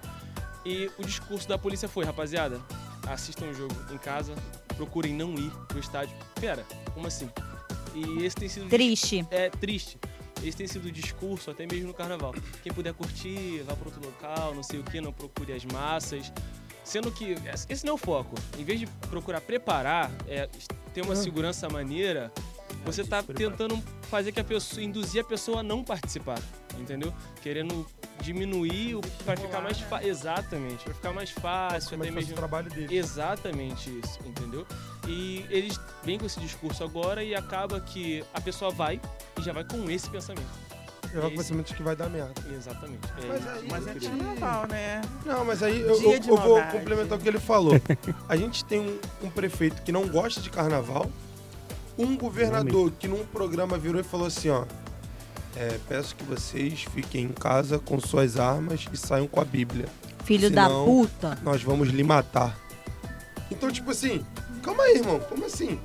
[0.66, 2.60] E o discurso da polícia foi, rapaziada,
[3.08, 4.34] assistam o jogo em casa,
[4.76, 6.16] procurem não ir pro estádio.
[6.40, 6.64] Pera,
[6.94, 7.30] como assim?
[7.96, 9.26] E esse tem sido Triste.
[9.32, 9.98] é triste.
[10.44, 12.34] Esse tem sido o discurso até mesmo no carnaval.
[12.64, 16.32] Quem puder curtir, vá para outro local, não sei o que, não procure as massas.
[16.92, 17.38] Sendo que
[17.70, 18.36] esse não é o foco.
[18.60, 20.50] Em vez de procurar preparar, é,
[20.94, 22.30] ter uma segurança maneira,
[22.84, 23.58] você tá Despreparar.
[23.58, 26.38] tentando fazer que a pessoa, induzir a pessoa a não participar,
[26.78, 27.14] entendeu?
[27.42, 27.88] Querendo
[28.20, 32.36] diminuir o para ficar mais fácil, exatamente, para ficar mais fácil, é até mesmo o
[32.36, 32.98] trabalho dele?
[32.98, 34.68] Exatamente isso, entendeu?
[35.08, 39.00] E eles vêm com esse discurso agora e acaba que a pessoa vai
[39.40, 40.71] e já vai com esse pensamento.
[41.14, 42.34] É o pensamento que vai dar merda.
[42.50, 43.00] Exatamente.
[43.22, 44.08] É Mas aí- Mas é Gente.
[44.10, 45.02] carnaval, né?
[45.26, 47.74] Não, mas aí eu, Dia eu- eu vou complementar o que ele falou.
[48.30, 51.10] A gente tem um, um prefeito que não gosta de carnaval,
[51.98, 54.66] um governador que num programa virou e falou assim, ó.
[55.58, 59.86] é, peço que vocês fiquem em casa com suas armas e saiam com a Bíblia.
[60.24, 61.38] Filho da Senão- puta.
[61.44, 62.58] Nós vamos lhe matar.
[63.52, 64.26] Então, tipo assim,
[64.64, 65.20] calma aí, irmão.
[65.20, 65.78] Como assim?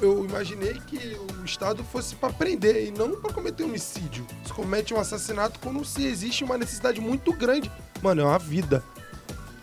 [0.00, 4.26] Eu- imaginei que o Estado fosse pra prender e não pra cometer homicídio.
[4.46, 7.70] Se comete um assassinato quando se existe uma necessidade muito grande.
[8.02, 8.82] Mano, é uma vida.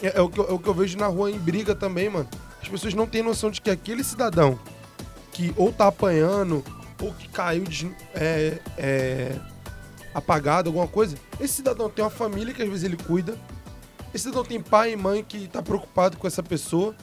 [0.01, 2.09] É, é o, que eu, é o que eu vejo na rua em briga também,
[2.09, 2.27] mano.
[2.61, 4.59] As pessoas não têm noção de que aquele cidadão
[5.31, 6.63] que ou tá apanhando
[7.01, 9.35] ou que caiu des- é, é,
[10.13, 13.37] apagado, alguma coisa, esse cidadão tem uma família que às vezes ele cuida.
[14.13, 16.95] Esse cidadão tem pai e mãe que tá preocupado com essa pessoa.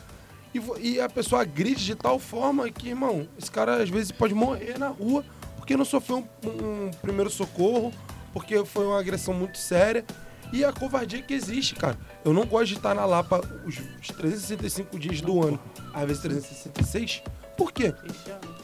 [0.55, 4.33] E, e a pessoa agride de tal forma que, irmão, esse cara às vezes pode
[4.35, 5.25] morrer na rua
[5.57, 7.93] porque não sofreu um, um primeiro socorro,
[8.33, 10.05] porque foi uma agressão muito séria.
[10.53, 11.99] E a covardia que existe, cara.
[12.25, 15.59] Eu não gosto de estar na Lapa os, os 365 dias do ano,
[15.93, 17.23] às vezes 366.
[17.57, 17.95] Por quê?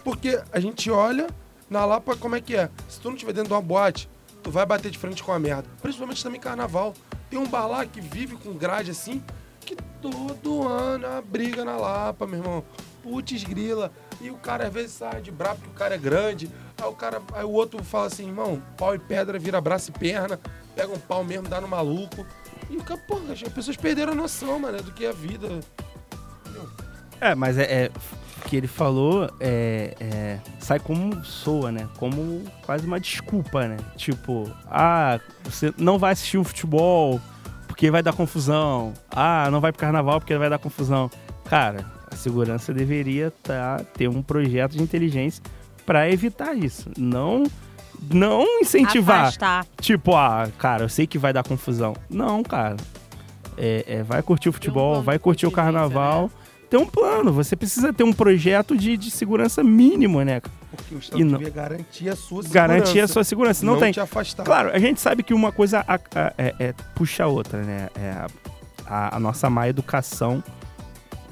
[0.04, 1.26] Porque a gente olha
[1.68, 2.70] na Lapa como é que é.
[2.88, 4.08] Se tu não estiver dentro de uma boate,
[4.42, 5.64] tu vai bater de frente com a merda.
[5.80, 6.94] Principalmente também carnaval.
[7.30, 9.22] Tem um bar lá que vive com grade assim,
[9.64, 12.64] que todo ano é uma briga na Lapa, meu irmão.
[13.02, 13.90] Putz, grila.
[14.20, 16.50] E o cara às vezes sai de brabo porque o cara é grande.
[16.76, 19.98] Aí o cara, aí o outro fala assim, irmão, pau e pedra vira braço e
[19.98, 20.38] perna.
[20.74, 22.26] Pega um pau mesmo, dá no maluco.
[22.68, 25.48] E o cara, porra, as pessoas perderam a noção, mano, do que é a vida.
[27.20, 27.90] É, mas é, é-
[28.46, 31.88] que ele falou é, é- sai como soa, né?
[31.98, 33.76] Como quase uma desculpa, né?
[33.96, 37.20] Tipo, ah, você não vai assistir o futebol
[37.80, 38.92] porque vai dar confusão.
[39.10, 41.10] Ah, não vai pro carnaval porque vai dar confusão.
[41.46, 45.42] Cara, a segurança deveria tá, ter um projeto de inteligência
[45.86, 46.90] pra evitar isso.
[46.98, 47.44] Não,
[48.12, 49.20] não incentivar.
[49.20, 49.66] Afastar.
[49.80, 51.96] Tipo, ah, cara, eu sei que vai dar confusão.
[52.10, 52.76] Não, cara.
[53.56, 56.30] É, é, vai curtir o futebol, plano vai curtir o contingência, carnaval.
[56.68, 57.32] Tem um plano.
[57.32, 60.42] Você precisa ter um projeto de, de segurança mínimo, né?
[60.70, 62.54] Porque o Estado não- devia garantir a sua segurança.
[62.54, 63.66] Garantir a sua segurança.
[63.66, 63.92] Não, tem.
[63.92, 64.44] te afastar.
[64.44, 67.88] Claro, a gente sabe que uma coisa a- a- é, é- puxa a outra, né?
[67.96, 68.26] É
[68.86, 70.42] a, a- nossa má educação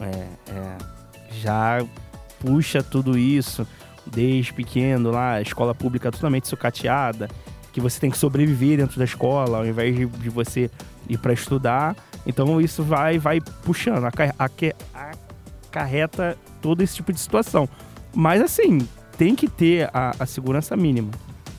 [0.00, 0.76] é, é,
[1.40, 1.84] já
[2.40, 3.66] puxa tudo isso
[4.06, 7.28] desde pequeno lá, a escola pública totalmente sucateada,
[7.72, 10.70] que você tem que sobreviver dentro da escola ao invés de, de você
[11.08, 11.94] ir para estudar.
[12.26, 14.04] Então isso vai vai puxando,
[15.70, 17.68] acarreta todo esse tipo de situação.
[18.14, 18.86] Mas assim,
[19.18, 21.10] tem que ter a, a segurança mínima.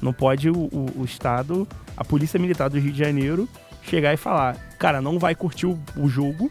[0.02, 3.48] Não pode o, o- o Estado, a Polícia Militar do Rio de Janeiro,
[3.84, 6.50] chegar e falar: cara, não vai curtir o, o jogo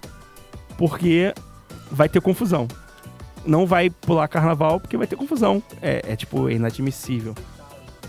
[0.76, 1.34] porque
[1.90, 2.68] vai ter confusão.
[3.46, 5.62] Não vai pular carnaval porque vai ter confusão.
[5.80, 7.34] É, é, tipo, é inadmissível.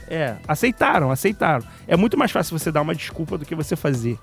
[0.08, 1.64] É, aceitaram, aceitaram.
[1.88, 4.18] É muito mais fácil você dar uma desculpa do que você fazer.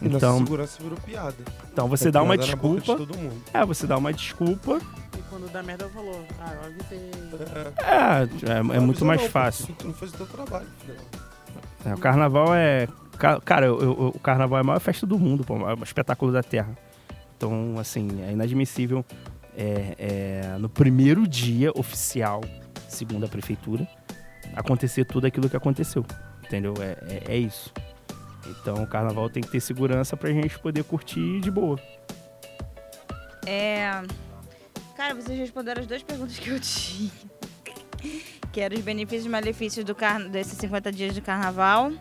[0.00, 1.34] E nossa Então, segurança virou piada.
[1.72, 2.96] então você É dá uma de desculpa.
[2.96, 3.42] todo mundo.
[3.52, 4.78] É, você dá uma desculpa.
[5.18, 7.10] E quando dá merda, falou, ah, eu avisei.
[7.80, 9.74] É, é, é muito Avisou mais não, fácil.
[9.78, 10.66] Tu não fez o teu trabalho.
[10.84, 10.98] filho.
[11.84, 12.86] É, o carnaval é.
[13.18, 15.60] ca- Cara, eu- eu- o carnaval é a maior festa do mundo, pô, é o
[15.62, 16.76] maior espetáculo da Terra.
[17.36, 19.04] Então, assim, é inadmissível
[19.56, 22.40] é, é, no primeiro dia oficial,
[22.88, 23.86] segundo a prefeitura,
[24.54, 26.04] acontecer tudo aquilo que aconteceu.
[26.44, 26.74] Entendeu?
[26.80, 26.96] É,
[27.28, 27.72] é, é isso.
[28.48, 31.78] Então, o carnaval tem que ter segurança pra gente poder curtir de boa.
[33.46, 34.02] É.
[34.96, 37.10] Cara, vocês responderam as duas perguntas que eu tinha.
[38.52, 40.28] Que eram os benefícios e malefícios do car...
[40.28, 41.92] desses 50 dias de carnaval.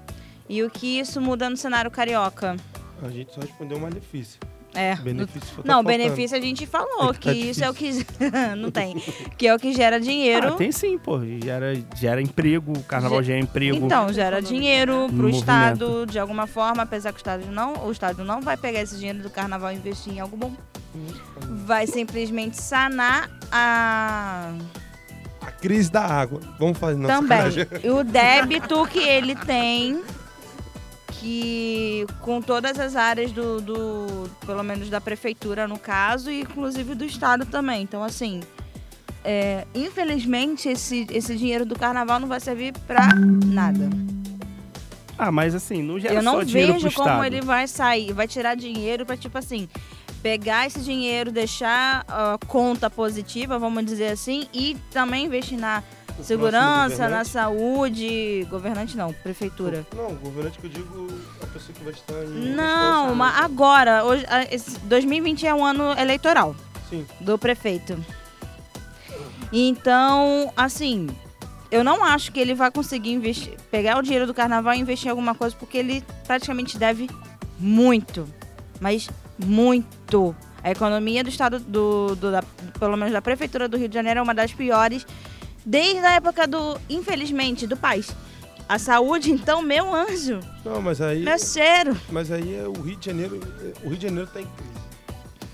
[0.49, 2.55] E o que isso muda no cenário carioca.
[3.01, 4.39] A gente só respondeu malefício.
[4.77, 4.95] É.
[4.95, 8.05] Benefício tá Não, benefício a gente falou, É que tá isso é o que.
[8.55, 8.95] não tem.
[9.35, 10.49] Que é o que gera dinheiro.
[10.49, 11.19] Ah, tem sim, pô.
[11.43, 13.85] Gera, gera emprego, o carnaval gera emprego.
[13.85, 15.39] Então, gera dinheiro pro Movimento.
[15.39, 18.95] Estado de alguma forma, apesar que o Estado não, o Estado não vai pegar esse
[18.97, 20.53] dinheiro do carnaval e investir em algo bom.
[21.65, 24.53] Vai simplesmente sanar a.
[25.41, 26.39] A crise da água.
[26.59, 27.37] Vamos fazer nossa Também.
[27.37, 27.67] sacanagem.
[27.83, 30.01] E o débito que ele tem,
[31.19, 36.93] que com todas as áreas do, do- pelo menos da prefeitura no caso, e inclusive
[36.95, 37.81] do estado também.
[37.83, 38.41] Então, assim,
[39.23, 43.09] é, infelizmente esse, esse dinheiro do carnaval não vai servir pra
[43.45, 43.89] nada.
[45.17, 47.25] Ah, mas assim, não gera Eu não vejo como Estado.
[47.25, 49.67] ele vai sair, vai tirar dinheiro pra, tipo assim,
[50.21, 55.81] pegar esse dinheiro, deixar a conta positiva, vamos dizer assim, e também investir na
[56.23, 59.85] segurança, na saúde, governante não, prefeitura.
[59.95, 61.07] Não, governante que eu digo
[61.41, 62.53] a pessoa que vai estar em.
[62.53, 66.55] Não, mas agora, hoje, a- esse 2020 é um ano eleitoral
[66.89, 67.05] Sim.
[67.21, 67.97] do prefeito.
[69.51, 71.07] Então, assim,
[71.71, 75.07] eu não acho que ele vai conseguir investir, pegar o dinheiro do carnaval e investir
[75.07, 77.09] em alguma coisa, porque ele praticamente deve
[77.59, 78.27] muito.
[78.79, 80.35] Mas muito.
[80.63, 82.43] A economia do estado, do, do- da-
[82.79, 85.05] pelo menos da prefeitura do Rio de Janeiro, é uma das piores
[85.67, 88.09] desde a época do, infelizmente, do país.
[88.69, 91.23] A saúde, então, meu anjo, Não, mas aí.
[91.23, 91.95] meu cheiro.
[92.09, 93.39] Mas aí é o Rio de Janeiro.
[93.83, 94.87] O Rio de Janeiro tá em crise.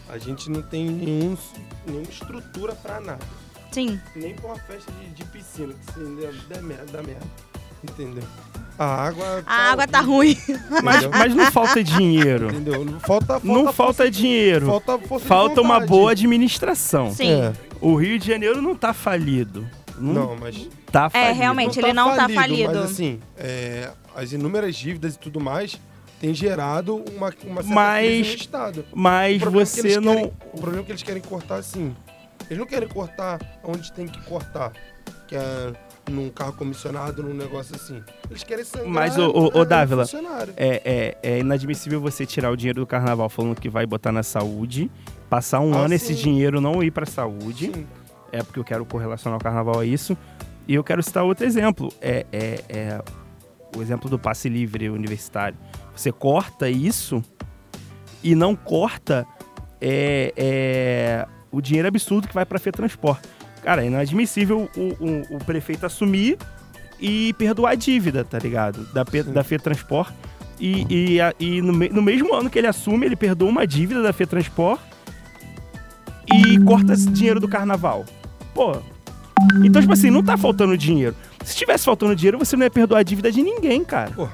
[0.09, 1.37] A gente não tem nenhum,
[1.85, 3.19] nenhuma estrutura pra nada.
[3.71, 3.99] Sim.
[4.15, 7.25] Nem pra uma festa de, de piscina, que se der, der merda, dá merda.
[7.83, 8.23] Entendeu?
[8.79, 9.43] A água.
[9.45, 10.35] A água tá ruim.
[10.83, 12.47] Mas, mas não falta dinheiro.
[12.49, 12.99] Entendeu?
[12.99, 14.65] Falta, falta não falta força- dinheiro.
[14.65, 17.11] Falta, força de Falta uma boa administração.
[17.13, 17.31] Sim.
[17.31, 17.53] É.
[17.81, 19.67] O Rio de Janeiro não tá falido.
[19.97, 20.67] Não, Não, mas.
[20.91, 21.29] tá falido.
[21.29, 21.79] É, realmente.
[21.79, 22.73] ele não tá falido.
[22.73, 25.79] Mas assim, é, as inúmeras dívidas e tudo mais
[26.19, 28.85] tem gerado uma, uma certa Mas- crise no Estado.
[28.93, 30.15] Mas O é que você eles não.
[30.15, 31.95] querem- o problema é que eles querem cortar assim.
[32.49, 34.71] Eles não querem cortar onde tem que cortar.
[35.27, 35.73] Que é
[36.09, 38.01] num carro comissionado, num negócio assim.
[38.29, 40.05] Eles querem sangrar Mas, ô- ô- ô, é, Dávila.
[40.57, 44.21] É, é, é inadmissível você tirar o dinheiro do carnaval falando que vai botar na
[44.23, 44.91] saúde,
[45.29, 45.95] passar um Ah, ano sim.
[45.95, 47.71] esse dinheiro não ir pra saúde.
[47.73, 47.87] Sim.
[48.33, 50.17] É porque eu quero correlacionar o carnaval a isso.
[50.67, 51.93] E eu quero citar outro exemplo.
[52.01, 53.01] É, é, é
[53.77, 55.57] o exemplo do passe livre universitário.
[55.95, 57.23] Você corta isso
[58.23, 59.25] e não corta
[59.79, 63.21] é, é, o dinheiro absurdo que vai para a FETransport.
[63.61, 66.37] Cara, é inadmissível o, o, o prefeito assumir
[66.99, 68.83] e perdoar a dívida, tá ligado?
[68.93, 70.11] Da, da FETransport.
[70.59, 74.01] E, e, a- e no, no mesmo ano que ele assume, ele perdoa uma dívida
[74.01, 74.79] da FETransport
[76.33, 78.05] e corta esse dinheiro do carnaval.
[78.53, 78.81] Pô.
[79.65, 81.15] Então, tipo assim, não tá faltando dinheiro.
[81.43, 84.11] Se tivesse faltando dinheiro, você não ia perdoar a dívida de ninguém, cara.
[84.11, 84.27] Pô.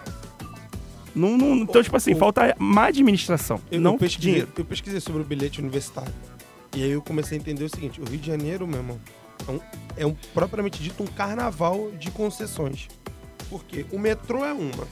[1.15, 2.19] Não, não- então, tipo assim, Pô.
[2.19, 3.59] falta má administração.
[3.71, 4.51] Eu, não eu pesquisei, dinheiro.
[4.57, 6.13] eu pesquisei sobre o bilhete universitário.
[6.75, 8.99] E aí eu comecei a entender o seguinte: o Rio de Janeiro, meu irmão,
[9.47, 9.59] é um,
[9.97, 12.87] é um propriamente dito um carnaval de concessões.
[13.49, 14.87] Porque o metrô é uma,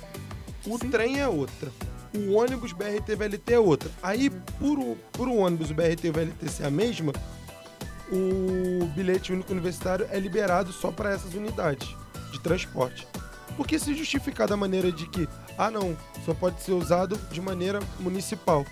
[0.66, 1.72] o trem é outra,
[2.16, 3.92] o ônibus BRT VLT é outra.
[4.02, 7.14] Aí, por o, por o ônibus, o BRT e VLT ser a mesma,
[8.12, 11.88] o bilhete único universitário é liberado só para essas unidades
[12.32, 13.08] de transporte.
[13.56, 15.28] Porque se justificar da maneira de que,
[15.58, 15.96] ah não,
[16.26, 18.66] só pode ser usado de maneira municipal.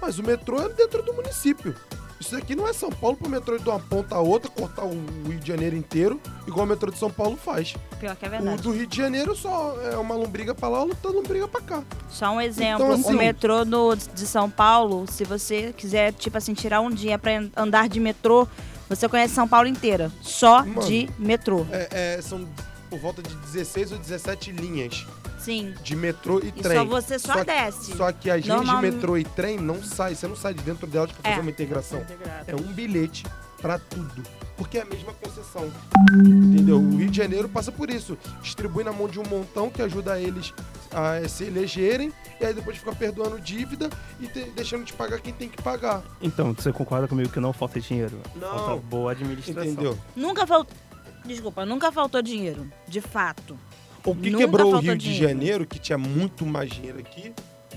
[0.00, 1.74] Mas o metrô é dentro do município.
[2.20, 4.84] Isso aqui não é São Paulo pro metrô ir de uma ponta a outra, cortar
[4.84, 4.90] o
[5.28, 7.74] Rio de Janeiro inteiro, igual o metrô de São Paulo faz.
[8.00, 8.62] Pior que é O verdade.
[8.62, 11.82] do Rio de Janeiro só é uma lombriga pra lá, outra lombriga pra cá.
[12.08, 16.36] Só um exemplo, Então, assim- o metrô no, de São Paulo, se você quiser, tipo
[16.38, 18.48] assim, tirar um dia pra andar de metrô,
[18.88, 20.10] você conhece São Paulo inteira.
[20.22, 20.82] Só Mano.
[20.86, 21.66] de metrô.
[21.70, 22.46] É, é, são
[22.90, 25.06] por volta de 16 ou 17 linhas
[25.38, 25.74] Sim.
[25.82, 26.78] de metrô e E trem.
[26.78, 27.96] só você só, Só- desce.
[27.96, 30.86] Só que as linhas de metrô e trem não saem, você não sai de dentro
[30.86, 31.40] delas pra fazer É.
[31.42, 32.00] uma integração.
[32.00, 32.44] Integrado.
[32.46, 33.24] É um bilhete
[33.64, 34.22] pra tudo.
[34.58, 35.72] Porque é a mesma concessão.
[36.12, 36.78] Entendeu?
[36.78, 38.16] O Rio de Janeiro passa por isso.
[38.42, 40.52] Distribui na mão de um montão que ajuda eles
[40.92, 42.12] a se elegerem.
[42.38, 43.88] E aí depois fica perdoando dívida
[44.20, 46.02] e te- deixando de pagar quem tem que pagar.
[46.20, 48.20] Então, você concorda comigo que não falta dinheiro?
[48.36, 48.48] Não.
[48.58, 49.64] Falta boa administração.
[49.64, 49.98] Entendeu?
[50.14, 50.76] Nunca faltou.
[51.24, 52.70] Desculpa, nunca faltou dinheiro.
[52.86, 53.58] De fato.
[54.04, 55.26] O que Nunca quebrou o Rio de dinheiro.
[55.28, 57.32] Janeiro, que tinha muito mais dinheiro aqui,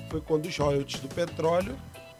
[0.09, 1.77] foi quando os royalties do petróleo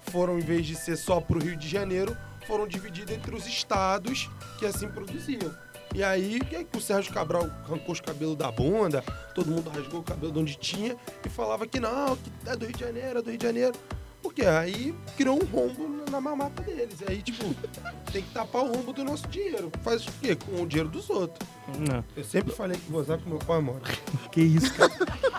[0.09, 2.15] foram, em vez de ser só pro Rio de Janeiro,
[2.47, 5.53] foram divididos entre os estados que assim produziam.
[5.93, 9.03] E aí que que o Sérgio Cabral arrancou os cabelos da bunda,
[9.35, 10.95] todo mundo rasgou o cabelo de onde tinha
[11.25, 13.73] e falava que não, que é do Rio de Janeiro, é do Rio de Janeiro.
[14.21, 16.97] Porque aí criou um rombo na- mamata deles.
[17.07, 17.45] Aí, tipo,
[18.11, 19.71] tem que tapar o rombo do nosso dinheiro.
[19.83, 20.35] Faz o quê?
[20.35, 21.47] Com o dinheiro dos outros.
[21.87, 22.03] Não.
[22.15, 23.79] Eu sempre falei que vou usar pro meu pai mora.
[24.31, 24.91] Que isso, cara.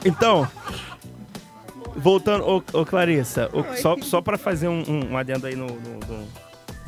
[0.05, 0.49] Então,
[1.97, 5.67] voltando, ô, ô Clarissa, ô, só, só para fazer um, um, um adendo aí no,
[5.67, 6.29] no, no,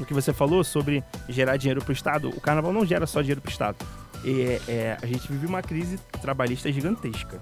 [0.00, 3.40] no que você falou sobre gerar dinheiro pro Estado, o carnaval não gera só dinheiro
[3.40, 3.76] pro Estado.
[4.24, 7.40] É, é, a gente vive uma crise trabalhista gigantesca.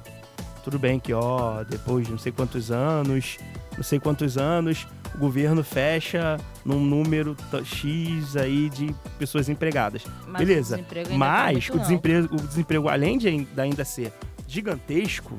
[0.65, 3.39] Tudo bem que, ó, depois de não sei quantos anos,
[3.77, 10.05] não sei quantos anos, o governo fecha num número X aí de pessoas empregadas.
[10.27, 10.75] Mas Beleza.
[10.75, 14.13] o desemprego ainda tá Mas o desemprego, o desemprego, além de ainda ainda ser
[14.47, 15.35] gigantesco,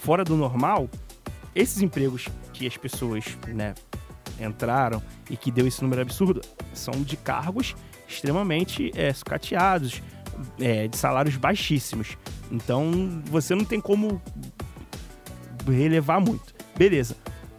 [0.00, 0.88] fora do normal,
[1.54, 3.74] esses empregos que as pessoas né,
[4.40, 6.40] entraram e que deu esse número absurdo
[6.72, 7.74] são de cargos
[8.08, 10.02] extremamente é, sucateados,
[10.60, 12.16] é, de salários baixíssimos.
[12.50, 14.20] Então você não tem como
[15.66, 16.54] relevar muito.
[16.76, 17.16] Beleza.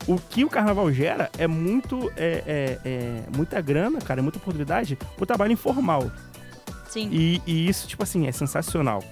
[0.08, 4.38] O que o carnaval gera é muito é, é, é muita grana, cara, é muita
[4.38, 6.10] oportunidade pro trabalho informal.
[6.88, 7.10] Sim.
[7.12, 9.04] E, e isso, tipo assim, é sensacional.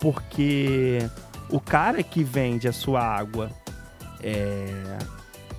[0.00, 0.98] Porque
[1.50, 3.50] o cara que vende a sua água
[4.22, 4.98] é,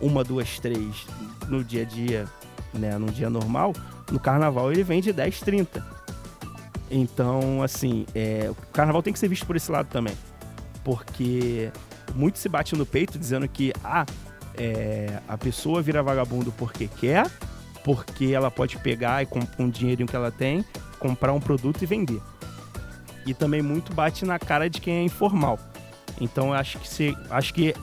[0.02, 1.06] uma, duas, três
[1.48, 2.28] no dia a dia,
[2.74, 3.74] né, num dia normal,
[4.12, 5.86] no carnaval ele vende 10, 30.
[6.90, 10.14] Então, assim, é, o carnaval tem que ser visto por esse lado também.
[10.84, 11.72] Porque
[12.14, 14.06] muito se bate no peito dizendo que ah,
[14.56, 17.30] é, a pessoa vira vagabundo porque quer,
[17.84, 20.66] porque ela pode pegar e com, com o dinheirinho que ela tem,
[21.00, 22.22] comprar um produto e vender.
[23.26, 25.58] E também muito bate na cara de quem é informal.
[26.20, 27.74] Então acho que se, acho que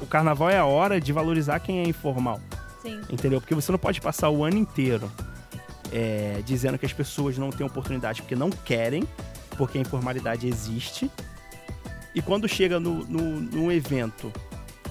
[0.00, 2.40] o carnaval é a hora de valorizar quem é informal,
[2.82, 3.00] Sim.
[3.10, 3.40] entendeu?
[3.40, 5.10] Porque você não pode passar o ano inteiro
[5.92, 9.04] é, dizendo que as pessoas não têm oportunidade porque não querem,
[9.56, 11.10] porque a informalidade existe.
[12.14, 14.32] E quando chega no, no, num evento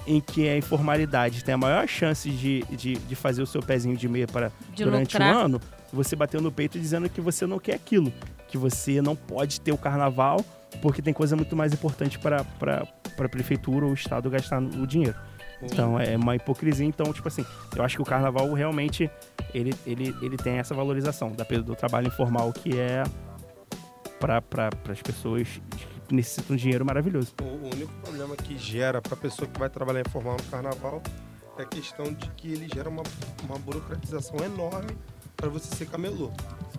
[0.06, 3.96] em que a informalidade tem a maior chance de, de, de fazer o seu pezinho
[3.96, 5.34] de meia para De durante lucrar.
[5.34, 5.60] o ano,
[5.92, 8.12] você bateu no peito dizendo que você não quer aquilo,
[8.48, 10.42] que você não pode ter o carnaval
[10.80, 12.86] porque tem coisa muito mais importante para
[13.26, 15.16] a prefeitura ou o estado gastar o dinheiro.
[15.62, 16.86] Então é uma hipocrisia.
[16.86, 17.44] Então, tipo assim,
[17.76, 19.10] eu acho que o carnaval realmente
[19.52, 23.02] ele, ele, ele tem essa valorização da, do trabalho informal que é
[24.20, 25.60] para pra, as pessoas
[26.08, 27.34] que necessitam de dinheiro maravilhoso.
[27.42, 31.02] O, o único problema que gera para a pessoa que vai trabalhar informal no carnaval
[31.58, 33.02] é a questão de que ele gera uma,
[33.44, 34.96] uma burocratização enorme
[35.36, 36.30] para você ser camelô.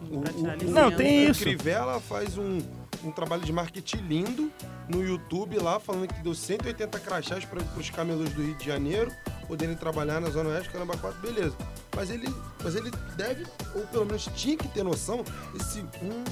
[0.09, 0.71] O, tirar o- licença.
[0.81, 1.43] Não, tem o isso.
[1.43, 2.59] Crivella faz um,
[3.03, 4.51] um trabalho de marketing lindo
[4.87, 9.11] no YouTube lá, falando que deu 180 crachás para os camelôs do Rio de Janeiro
[9.47, 11.55] poderem trabalhar na Zona Oeste, Caramba 4, beleza.
[11.95, 12.27] Mas ele,
[12.63, 15.23] mas ele deve, ou pelo menos tinha que ter noção,
[15.59, 16.23] esse, hum,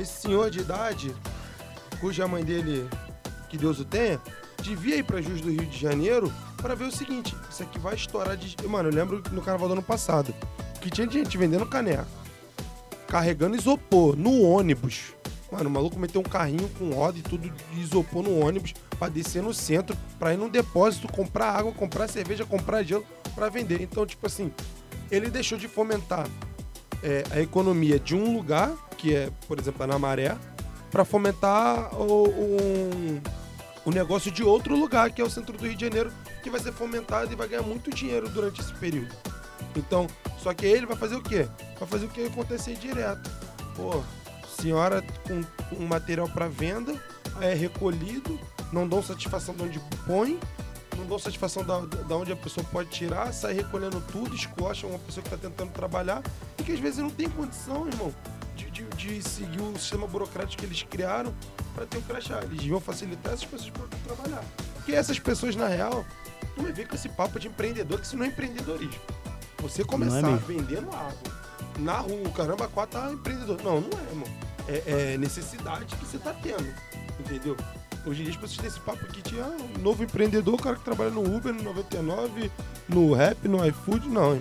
[0.00, 1.14] esse senhor de idade,
[2.00, 2.88] cuja mãe dele,
[3.50, 4.18] que Deus o tenha,
[4.62, 7.94] devia ir para Jus do Rio de Janeiro para ver o seguinte: isso aqui vai
[7.94, 8.56] estourar de.
[8.66, 10.34] Mano, eu lembro no carnaval do ano passado
[10.80, 12.06] que tinha gente vendendo caneca,
[13.08, 15.17] carregando isopor no ônibus.
[15.50, 19.08] Mano, o maluco meteu um carrinho com roda e tudo de isopor no ônibus pra
[19.08, 23.80] descer no centro, pra ir num depósito, comprar água, comprar cerveja, comprar gelo pra vender.
[23.80, 24.52] Então, tipo assim,
[25.10, 26.26] ele deixou de fomentar
[27.02, 30.36] é, a economia de um lugar, que é, por exemplo, na Maré,
[30.90, 33.20] pra fomentar o, um-
[33.84, 36.60] o negócio de outro lugar, que é o centro do Rio de Janeiro, que vai
[36.60, 39.14] ser fomentado e vai ganhar muito dinheiro durante esse período.
[39.76, 40.06] Então,
[40.42, 41.48] só que ele vai fazer o quê?
[41.78, 43.30] Vai fazer o que acontece aí direto.
[43.76, 44.02] Pô,
[44.60, 45.42] senhora com,
[45.74, 47.00] com material para venda,
[47.40, 48.38] é recolhido,
[48.72, 50.38] não dão satisfação de onde põe,
[50.96, 54.98] não dão satisfação da, da onde a pessoa pode tirar, sai recolhendo tudo, escocha uma
[54.98, 56.22] pessoa que está tentando trabalhar
[56.58, 58.12] e que às vezes não tem condição, irmão,
[58.56, 61.32] de, de, de seguir o sistema burocrático que eles criaram
[61.74, 62.40] para ter o crachá.
[62.42, 64.44] Eles deviam facilitar essas pessoas para trabalhar.
[64.74, 66.04] Porque essas pessoas, na real,
[66.56, 69.00] não me vê com esse papo de empreendedor, que isso não é empreendedorismo.
[69.60, 70.38] Você começar mesmo.
[70.38, 71.38] vendendo água
[71.78, 73.62] na rua, o caramba, quatro tá empreendedor.
[73.62, 74.28] Não, não é, irmão.
[74.68, 76.66] É, é necessidade que você tá tendo.
[77.18, 77.56] Entendeu?
[78.06, 80.62] Hoje em dia as pessoas têm esse papo aqui de ah, um novo empreendedor, o
[80.62, 82.50] cara que trabalha no Uber, no 99,
[82.88, 84.08] no Rap, no iFood.
[84.08, 84.40] Não.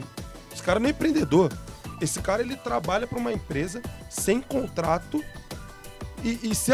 [0.54, 1.52] Esse cara não é empreendedor.
[2.00, 5.24] Esse cara ele trabalha para uma empresa sem contrato
[6.24, 6.72] e, e se,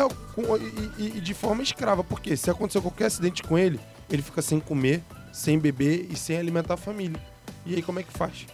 [0.98, 2.04] e- e de forma escrava.
[2.04, 3.80] Porque se acontecer qualquer acidente com ele,
[4.10, 5.02] ele fica sem comer,
[5.32, 7.20] sem beber e sem alimentar a família.
[7.66, 8.46] E aí como é que faz?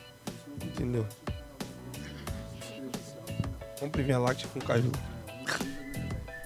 [0.63, 1.05] Entendeu?
[3.79, 4.91] Compre vinha láctea com caju.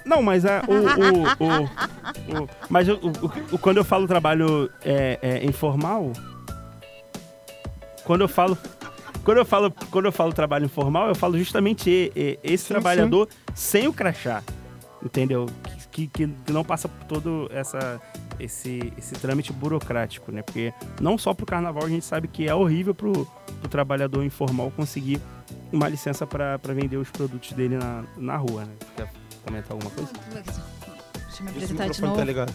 [0.05, 2.87] Não, mas a, o, o, o, mas
[3.61, 6.11] quando eu falo trabalho é, é, informal,
[8.03, 8.57] quando eu falo
[9.23, 12.11] quando eu falo quando eu falo trabalho informal, eu falo justamente
[12.43, 14.43] esse Sim, trabalhador sem o crachá,
[15.01, 15.45] entendeu?
[15.89, 18.01] Que, que, que não passa por todo essa
[18.39, 20.41] esse, esse trâmite burocrático, né?
[20.41, 23.25] Porque não só pro carnaval a gente sabe que é horrível pro,
[23.59, 25.19] pro trabalhador informal conseguir
[25.71, 28.73] uma licença para vender os produtos dele na, na rua, né?
[28.95, 29.09] Quer
[29.45, 30.11] comentar alguma coisa?
[30.33, 32.19] Deixa eu me apresentar de microfone novo.
[32.19, 32.53] tá ligado.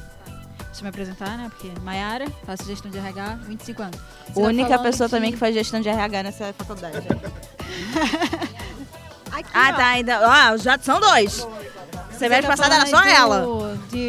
[0.59, 1.51] Deixa eu me apresentar, né?
[1.51, 4.01] Porque Maiara, faço gestão de RH, 25 anos.
[4.26, 6.99] Você tá Única falando pessoa também que faz gestão de RH nessa faculdade.
[9.33, 9.87] Aqui, ah, ó, tá.
[9.89, 10.18] Ainda.
[10.18, 11.47] Ah, já são dois.
[12.18, 13.76] Semestre tá passado era só ela.
[13.91, 14.07] De,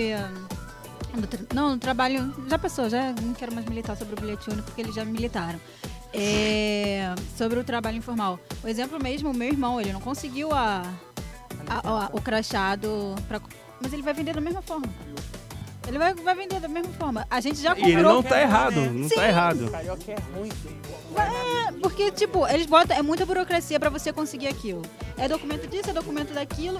[1.28, 2.34] tra- não, no trabalho.
[2.48, 5.60] Já passou, já não quero mais militar sobre o bilhete único porque eles já militaram.
[6.14, 8.40] É, sobre o trabalho informal.
[8.64, 10.84] O exemplo mesmo, o meu irmão, ele não conseguiu a,
[11.68, 13.40] a- a- o crachado, pra,
[13.82, 14.88] mas ele vai vender da mesma forma.
[15.88, 17.26] Ele vai, vai vender da mesma forma.
[17.30, 18.14] A gente já E ele comprou.
[18.16, 19.16] não tá errado, não Sim.
[19.16, 19.72] tá errado.
[19.72, 20.50] Carioca é ruim.
[21.16, 22.96] É, porque, tipo, eles botam.
[22.96, 24.84] É muita burocracia pra você conseguir aquilo.
[25.18, 26.80] É documento disso, é documento daquilo.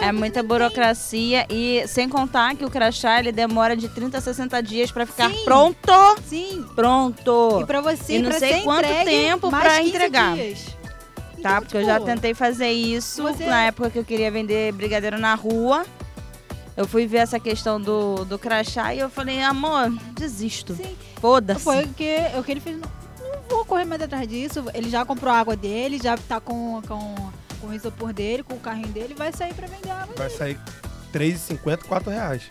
[0.00, 4.20] É muita tem- burocracia e sem contar que o crachá ele demora de 30 a
[4.20, 5.44] 60 dias pra ficar Sim.
[5.44, 5.92] pronto.
[6.26, 6.64] Sim.
[6.74, 7.58] Pronto.
[7.62, 10.34] E pra você, E não sei quanto tempo 15 entregar.
[10.34, 10.64] dias.
[11.42, 14.30] Tá, Então, porque eu tipo, já tentei fazer isso você- na época que eu queria
[14.30, 15.84] vender brigadeiro na rua.
[16.76, 20.74] Eu fui ver essa questão do, do crachá e eu falei, amor, desisto.
[20.74, 20.96] Sim.
[21.20, 21.60] Foda-se.
[21.64, 22.76] Foi o que, o que ele fez.
[22.78, 22.88] Não,
[23.20, 24.64] não vou correr mais atrás disso.
[24.72, 27.14] Ele já comprou a água dele, já tá com, com,
[27.62, 30.14] com o isopor dele, com o carrinho dele, vai sair pra vender água.
[30.16, 30.58] Vai sair
[31.14, 32.42] R$ 3,50, 4 reais.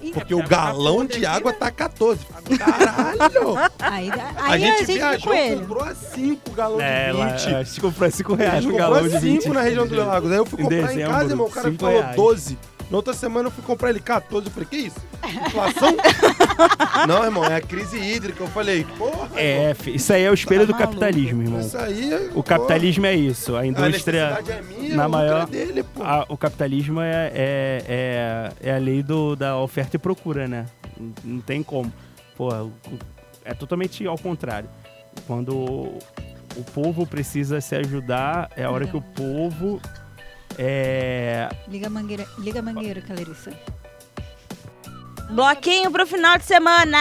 [0.00, 2.24] E- Porque o galão de água tá 14.
[2.58, 3.56] Caralho!
[3.80, 5.60] Aí, aí A a gente gente fica viajou, com ele.
[5.60, 7.54] comprou a 5 galão É, de lá, 20.
[7.54, 9.42] a gente comprou 5 A reais gente no comprou galão de 20.
[9.42, 10.30] 5 na região do Lagos.
[10.30, 11.46] Aí eu fui Em comprar em dezembro, casa, irmão.
[11.46, 12.16] O cara falou reais.
[12.16, 12.58] 12.
[12.90, 14.46] Na outra semana eu fui comprar ele 14.
[14.46, 14.96] Eu falei, que isso?
[15.46, 15.94] Inflação?
[17.06, 18.42] Não, irmão, é a crise hídrica.
[18.42, 19.28] Eu falei, porra.
[19.38, 20.92] É, fi- isso aí é o espelho do Tá maluco.
[20.98, 21.66] capitalismo, irmão, irmão.
[21.66, 22.30] Isso aí.
[22.34, 23.56] O capitalismo é isso.
[23.56, 24.30] A a indústria.
[24.30, 26.02] necessidade é minha, na lucro maior- é dele, pô.
[26.02, 30.64] a- o capitalismo é, é, é, é a lei do, da oferta e procura, né?
[30.98, 31.92] Não, não tem como.
[32.36, 32.48] Pô,
[33.44, 34.68] é totalmente ao contrário.
[35.26, 35.98] Quando o,
[36.56, 39.78] o povo precisa se ajudar, é a hora que o povo
[40.58, 41.48] é.
[41.68, 43.52] Liga a mangueira, liga a mangueira, Caleriça.
[45.30, 46.98] Bloquinho pro final de semana!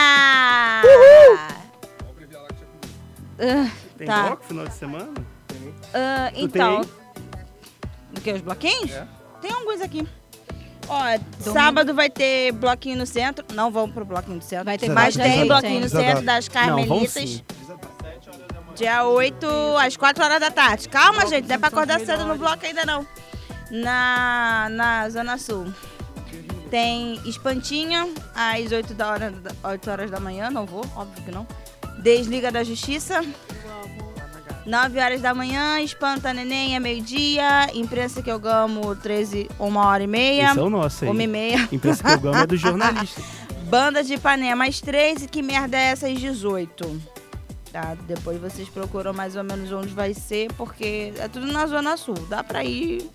[3.39, 4.28] Ah, Tem Tá.
[4.28, 5.14] bloco final de semana?
[5.14, 6.82] Tu então.
[6.82, 6.91] tem
[8.18, 8.32] O que?
[8.34, 8.91] Os bloquinhos?
[8.91, 9.08] É.
[9.41, 10.08] Tem alguns aqui.
[10.89, 11.01] Ó,
[11.53, 13.45] sábado vai ter bloquinho no centro.
[13.53, 14.66] Não vamos pro bloquinho do centro.
[14.66, 17.12] Vai ter Mas mais tem gente, bloquinho no centro das Não, Carmelitas.
[17.12, 17.43] sim.
[18.76, 19.45] Dia 8,
[19.80, 20.88] às 4 horas da tarde.
[20.89, 23.05] Calma, gente, não é pra acordar cedo no bloco ainda não.
[23.72, 25.68] Na, na Zona Sul.
[26.70, 31.47] Tem espantinha às 8, da hora, 8 horas da manhã, não vou, óbvio que não.
[31.99, 33.24] Desliga da Justiça.
[34.65, 37.70] 9 horas da manhã, espanta neném é meio-dia.
[37.74, 40.49] Imprensa que eu gamo 13, 1 hora e meia.
[40.49, 41.09] Esse é o nosso aí.
[41.09, 41.70] 1 e meia.
[41.72, 43.22] Imprensa que eu gamo é do jornalista.
[43.70, 47.01] Banda de Ipanema às 13, que merda é essa às 18?
[47.72, 51.95] Tá, depois vocês procuram mais ou menos onde vai ser, porque é tudo na Zona
[51.95, 52.15] Sul.
[52.30, 53.09] Dá pra ir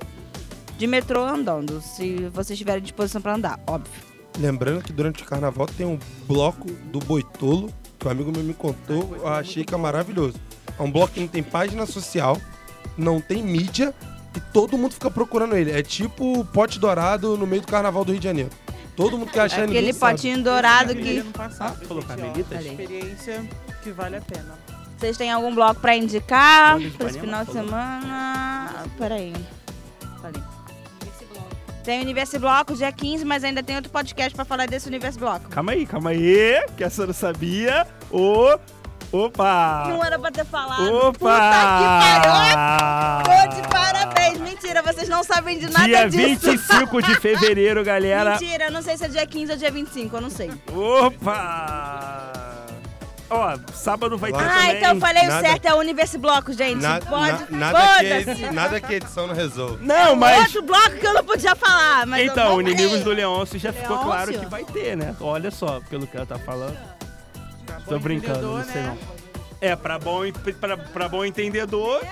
[0.82, 3.92] de metrô andando, se vocês tiverem disposição pra andar, óbvio.
[4.36, 8.52] Lembrando que durante o carnaval tem um bloco do Boitolo, que um amigo meu me
[8.52, 10.34] contou, eu achei que é maravilhoso.
[10.76, 12.36] É um bloco que não tem página social,
[12.98, 13.94] não tem mídia
[14.36, 15.70] e todo mundo fica procurando ele.
[15.70, 18.50] É tipo o pote dourado no meio do carnaval do Rio de Janeiro.
[18.96, 20.16] Todo mundo quer achar Aquele ninguém sabe.
[20.16, 21.18] potinho dourado que.
[21.18, 22.66] Ano passado, Falou gente, ó, Carmelitas?
[22.66, 23.48] Experiência
[23.84, 24.58] que vale a pena.
[24.98, 27.68] Vocês têm algum bloco pra indicar pra esse final de falou.
[27.68, 28.84] semana?
[28.98, 29.32] Peraí.
[30.20, 30.42] Falei.
[31.84, 35.18] Tem o Universo Bloco, dia 15, mas ainda tem outro podcast pra falar desse Universo
[35.18, 35.48] Bloco.
[35.50, 37.86] Calma aí, calma aí, que essa eu não sabia.
[38.10, 38.56] Ô,
[39.10, 39.86] opa!
[39.88, 40.92] Não era pra ter falado.
[40.94, 41.12] Opa!
[41.18, 43.24] Puta que pariu!
[43.24, 44.38] Tô de parabéns.
[44.38, 46.52] Mentira, vocês não sabem de nada Dia disso.
[46.52, 48.32] 25 de fevereiro, galera.
[48.32, 50.50] Mentira, eu não sei se é dia 15 ou dia 25, eu não sei.
[50.72, 52.31] Opa!
[53.34, 54.76] Ó, sábado vai ter Ah, Ah, também.
[54.76, 56.82] então eu falei Nada- o certo, é o Universo Bloco, gente.
[56.82, 57.50] Na- Pode.
[57.52, 59.84] na- nada, que, nada que a edição não resolve.
[59.84, 60.38] Não, mas...
[60.42, 63.72] Outro bloco que eu não podia falar, mas eu Então, não Inimigos do Leôncio já
[63.72, 64.06] ficou Leôncio?
[64.06, 65.16] claro que vai ter, né?
[65.20, 66.76] Olha só, pelo que ela tá falando.
[67.88, 68.98] Tô brincando, não sei né?
[69.00, 69.12] não.
[69.60, 70.20] É, pra bom,
[70.60, 72.02] pra, pra bom entendedor.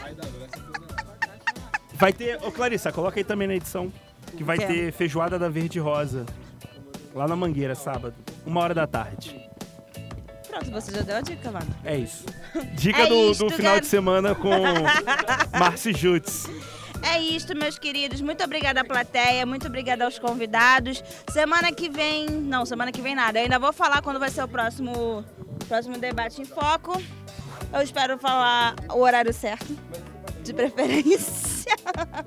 [1.95, 2.39] Vai ter.
[2.43, 3.93] Ô Clarissa, coloca aí também na edição.
[4.37, 6.25] Que vai ter feijoada da Verde Rosa.
[7.15, 8.15] Lá na Mangueira, sábado.
[8.47, 9.50] Uma hora da tarde.
[10.51, 11.67] Pronto, você já deu a dica, mano.
[11.85, 12.25] É isso.
[12.75, 14.51] Dica É do, isto, do final gar- de semana com
[15.59, 16.49] Marci Jutz.
[17.03, 18.21] É isto, meus queridos.
[18.21, 21.03] Muito obrigada à plateia, muito obrigada aos convidados.
[21.33, 22.27] Semana que vem.
[22.29, 23.39] Não, semana que vem nada.
[23.39, 25.25] Eu ainda vou falar quando vai ser o próximo,
[25.69, 27.01] próximo debate em foco.
[27.73, 29.75] Eu espero falar o horário certo,
[30.43, 31.73] de preferência.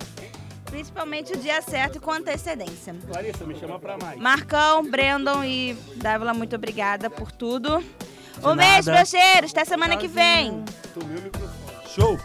[0.65, 2.95] Principalmente o dia certo e com antecedência.
[3.07, 4.19] Clarissa, me chama pra mais.
[4.19, 7.83] Marcão, Brandon e Dávila, muito obrigada por tudo.
[8.45, 8.93] Um beijo, nada.
[8.93, 9.51] meus cheiros.
[9.51, 10.63] Até semana que vem.
[10.93, 11.87] Sumiu o microfone.
[11.95, 12.19] Show!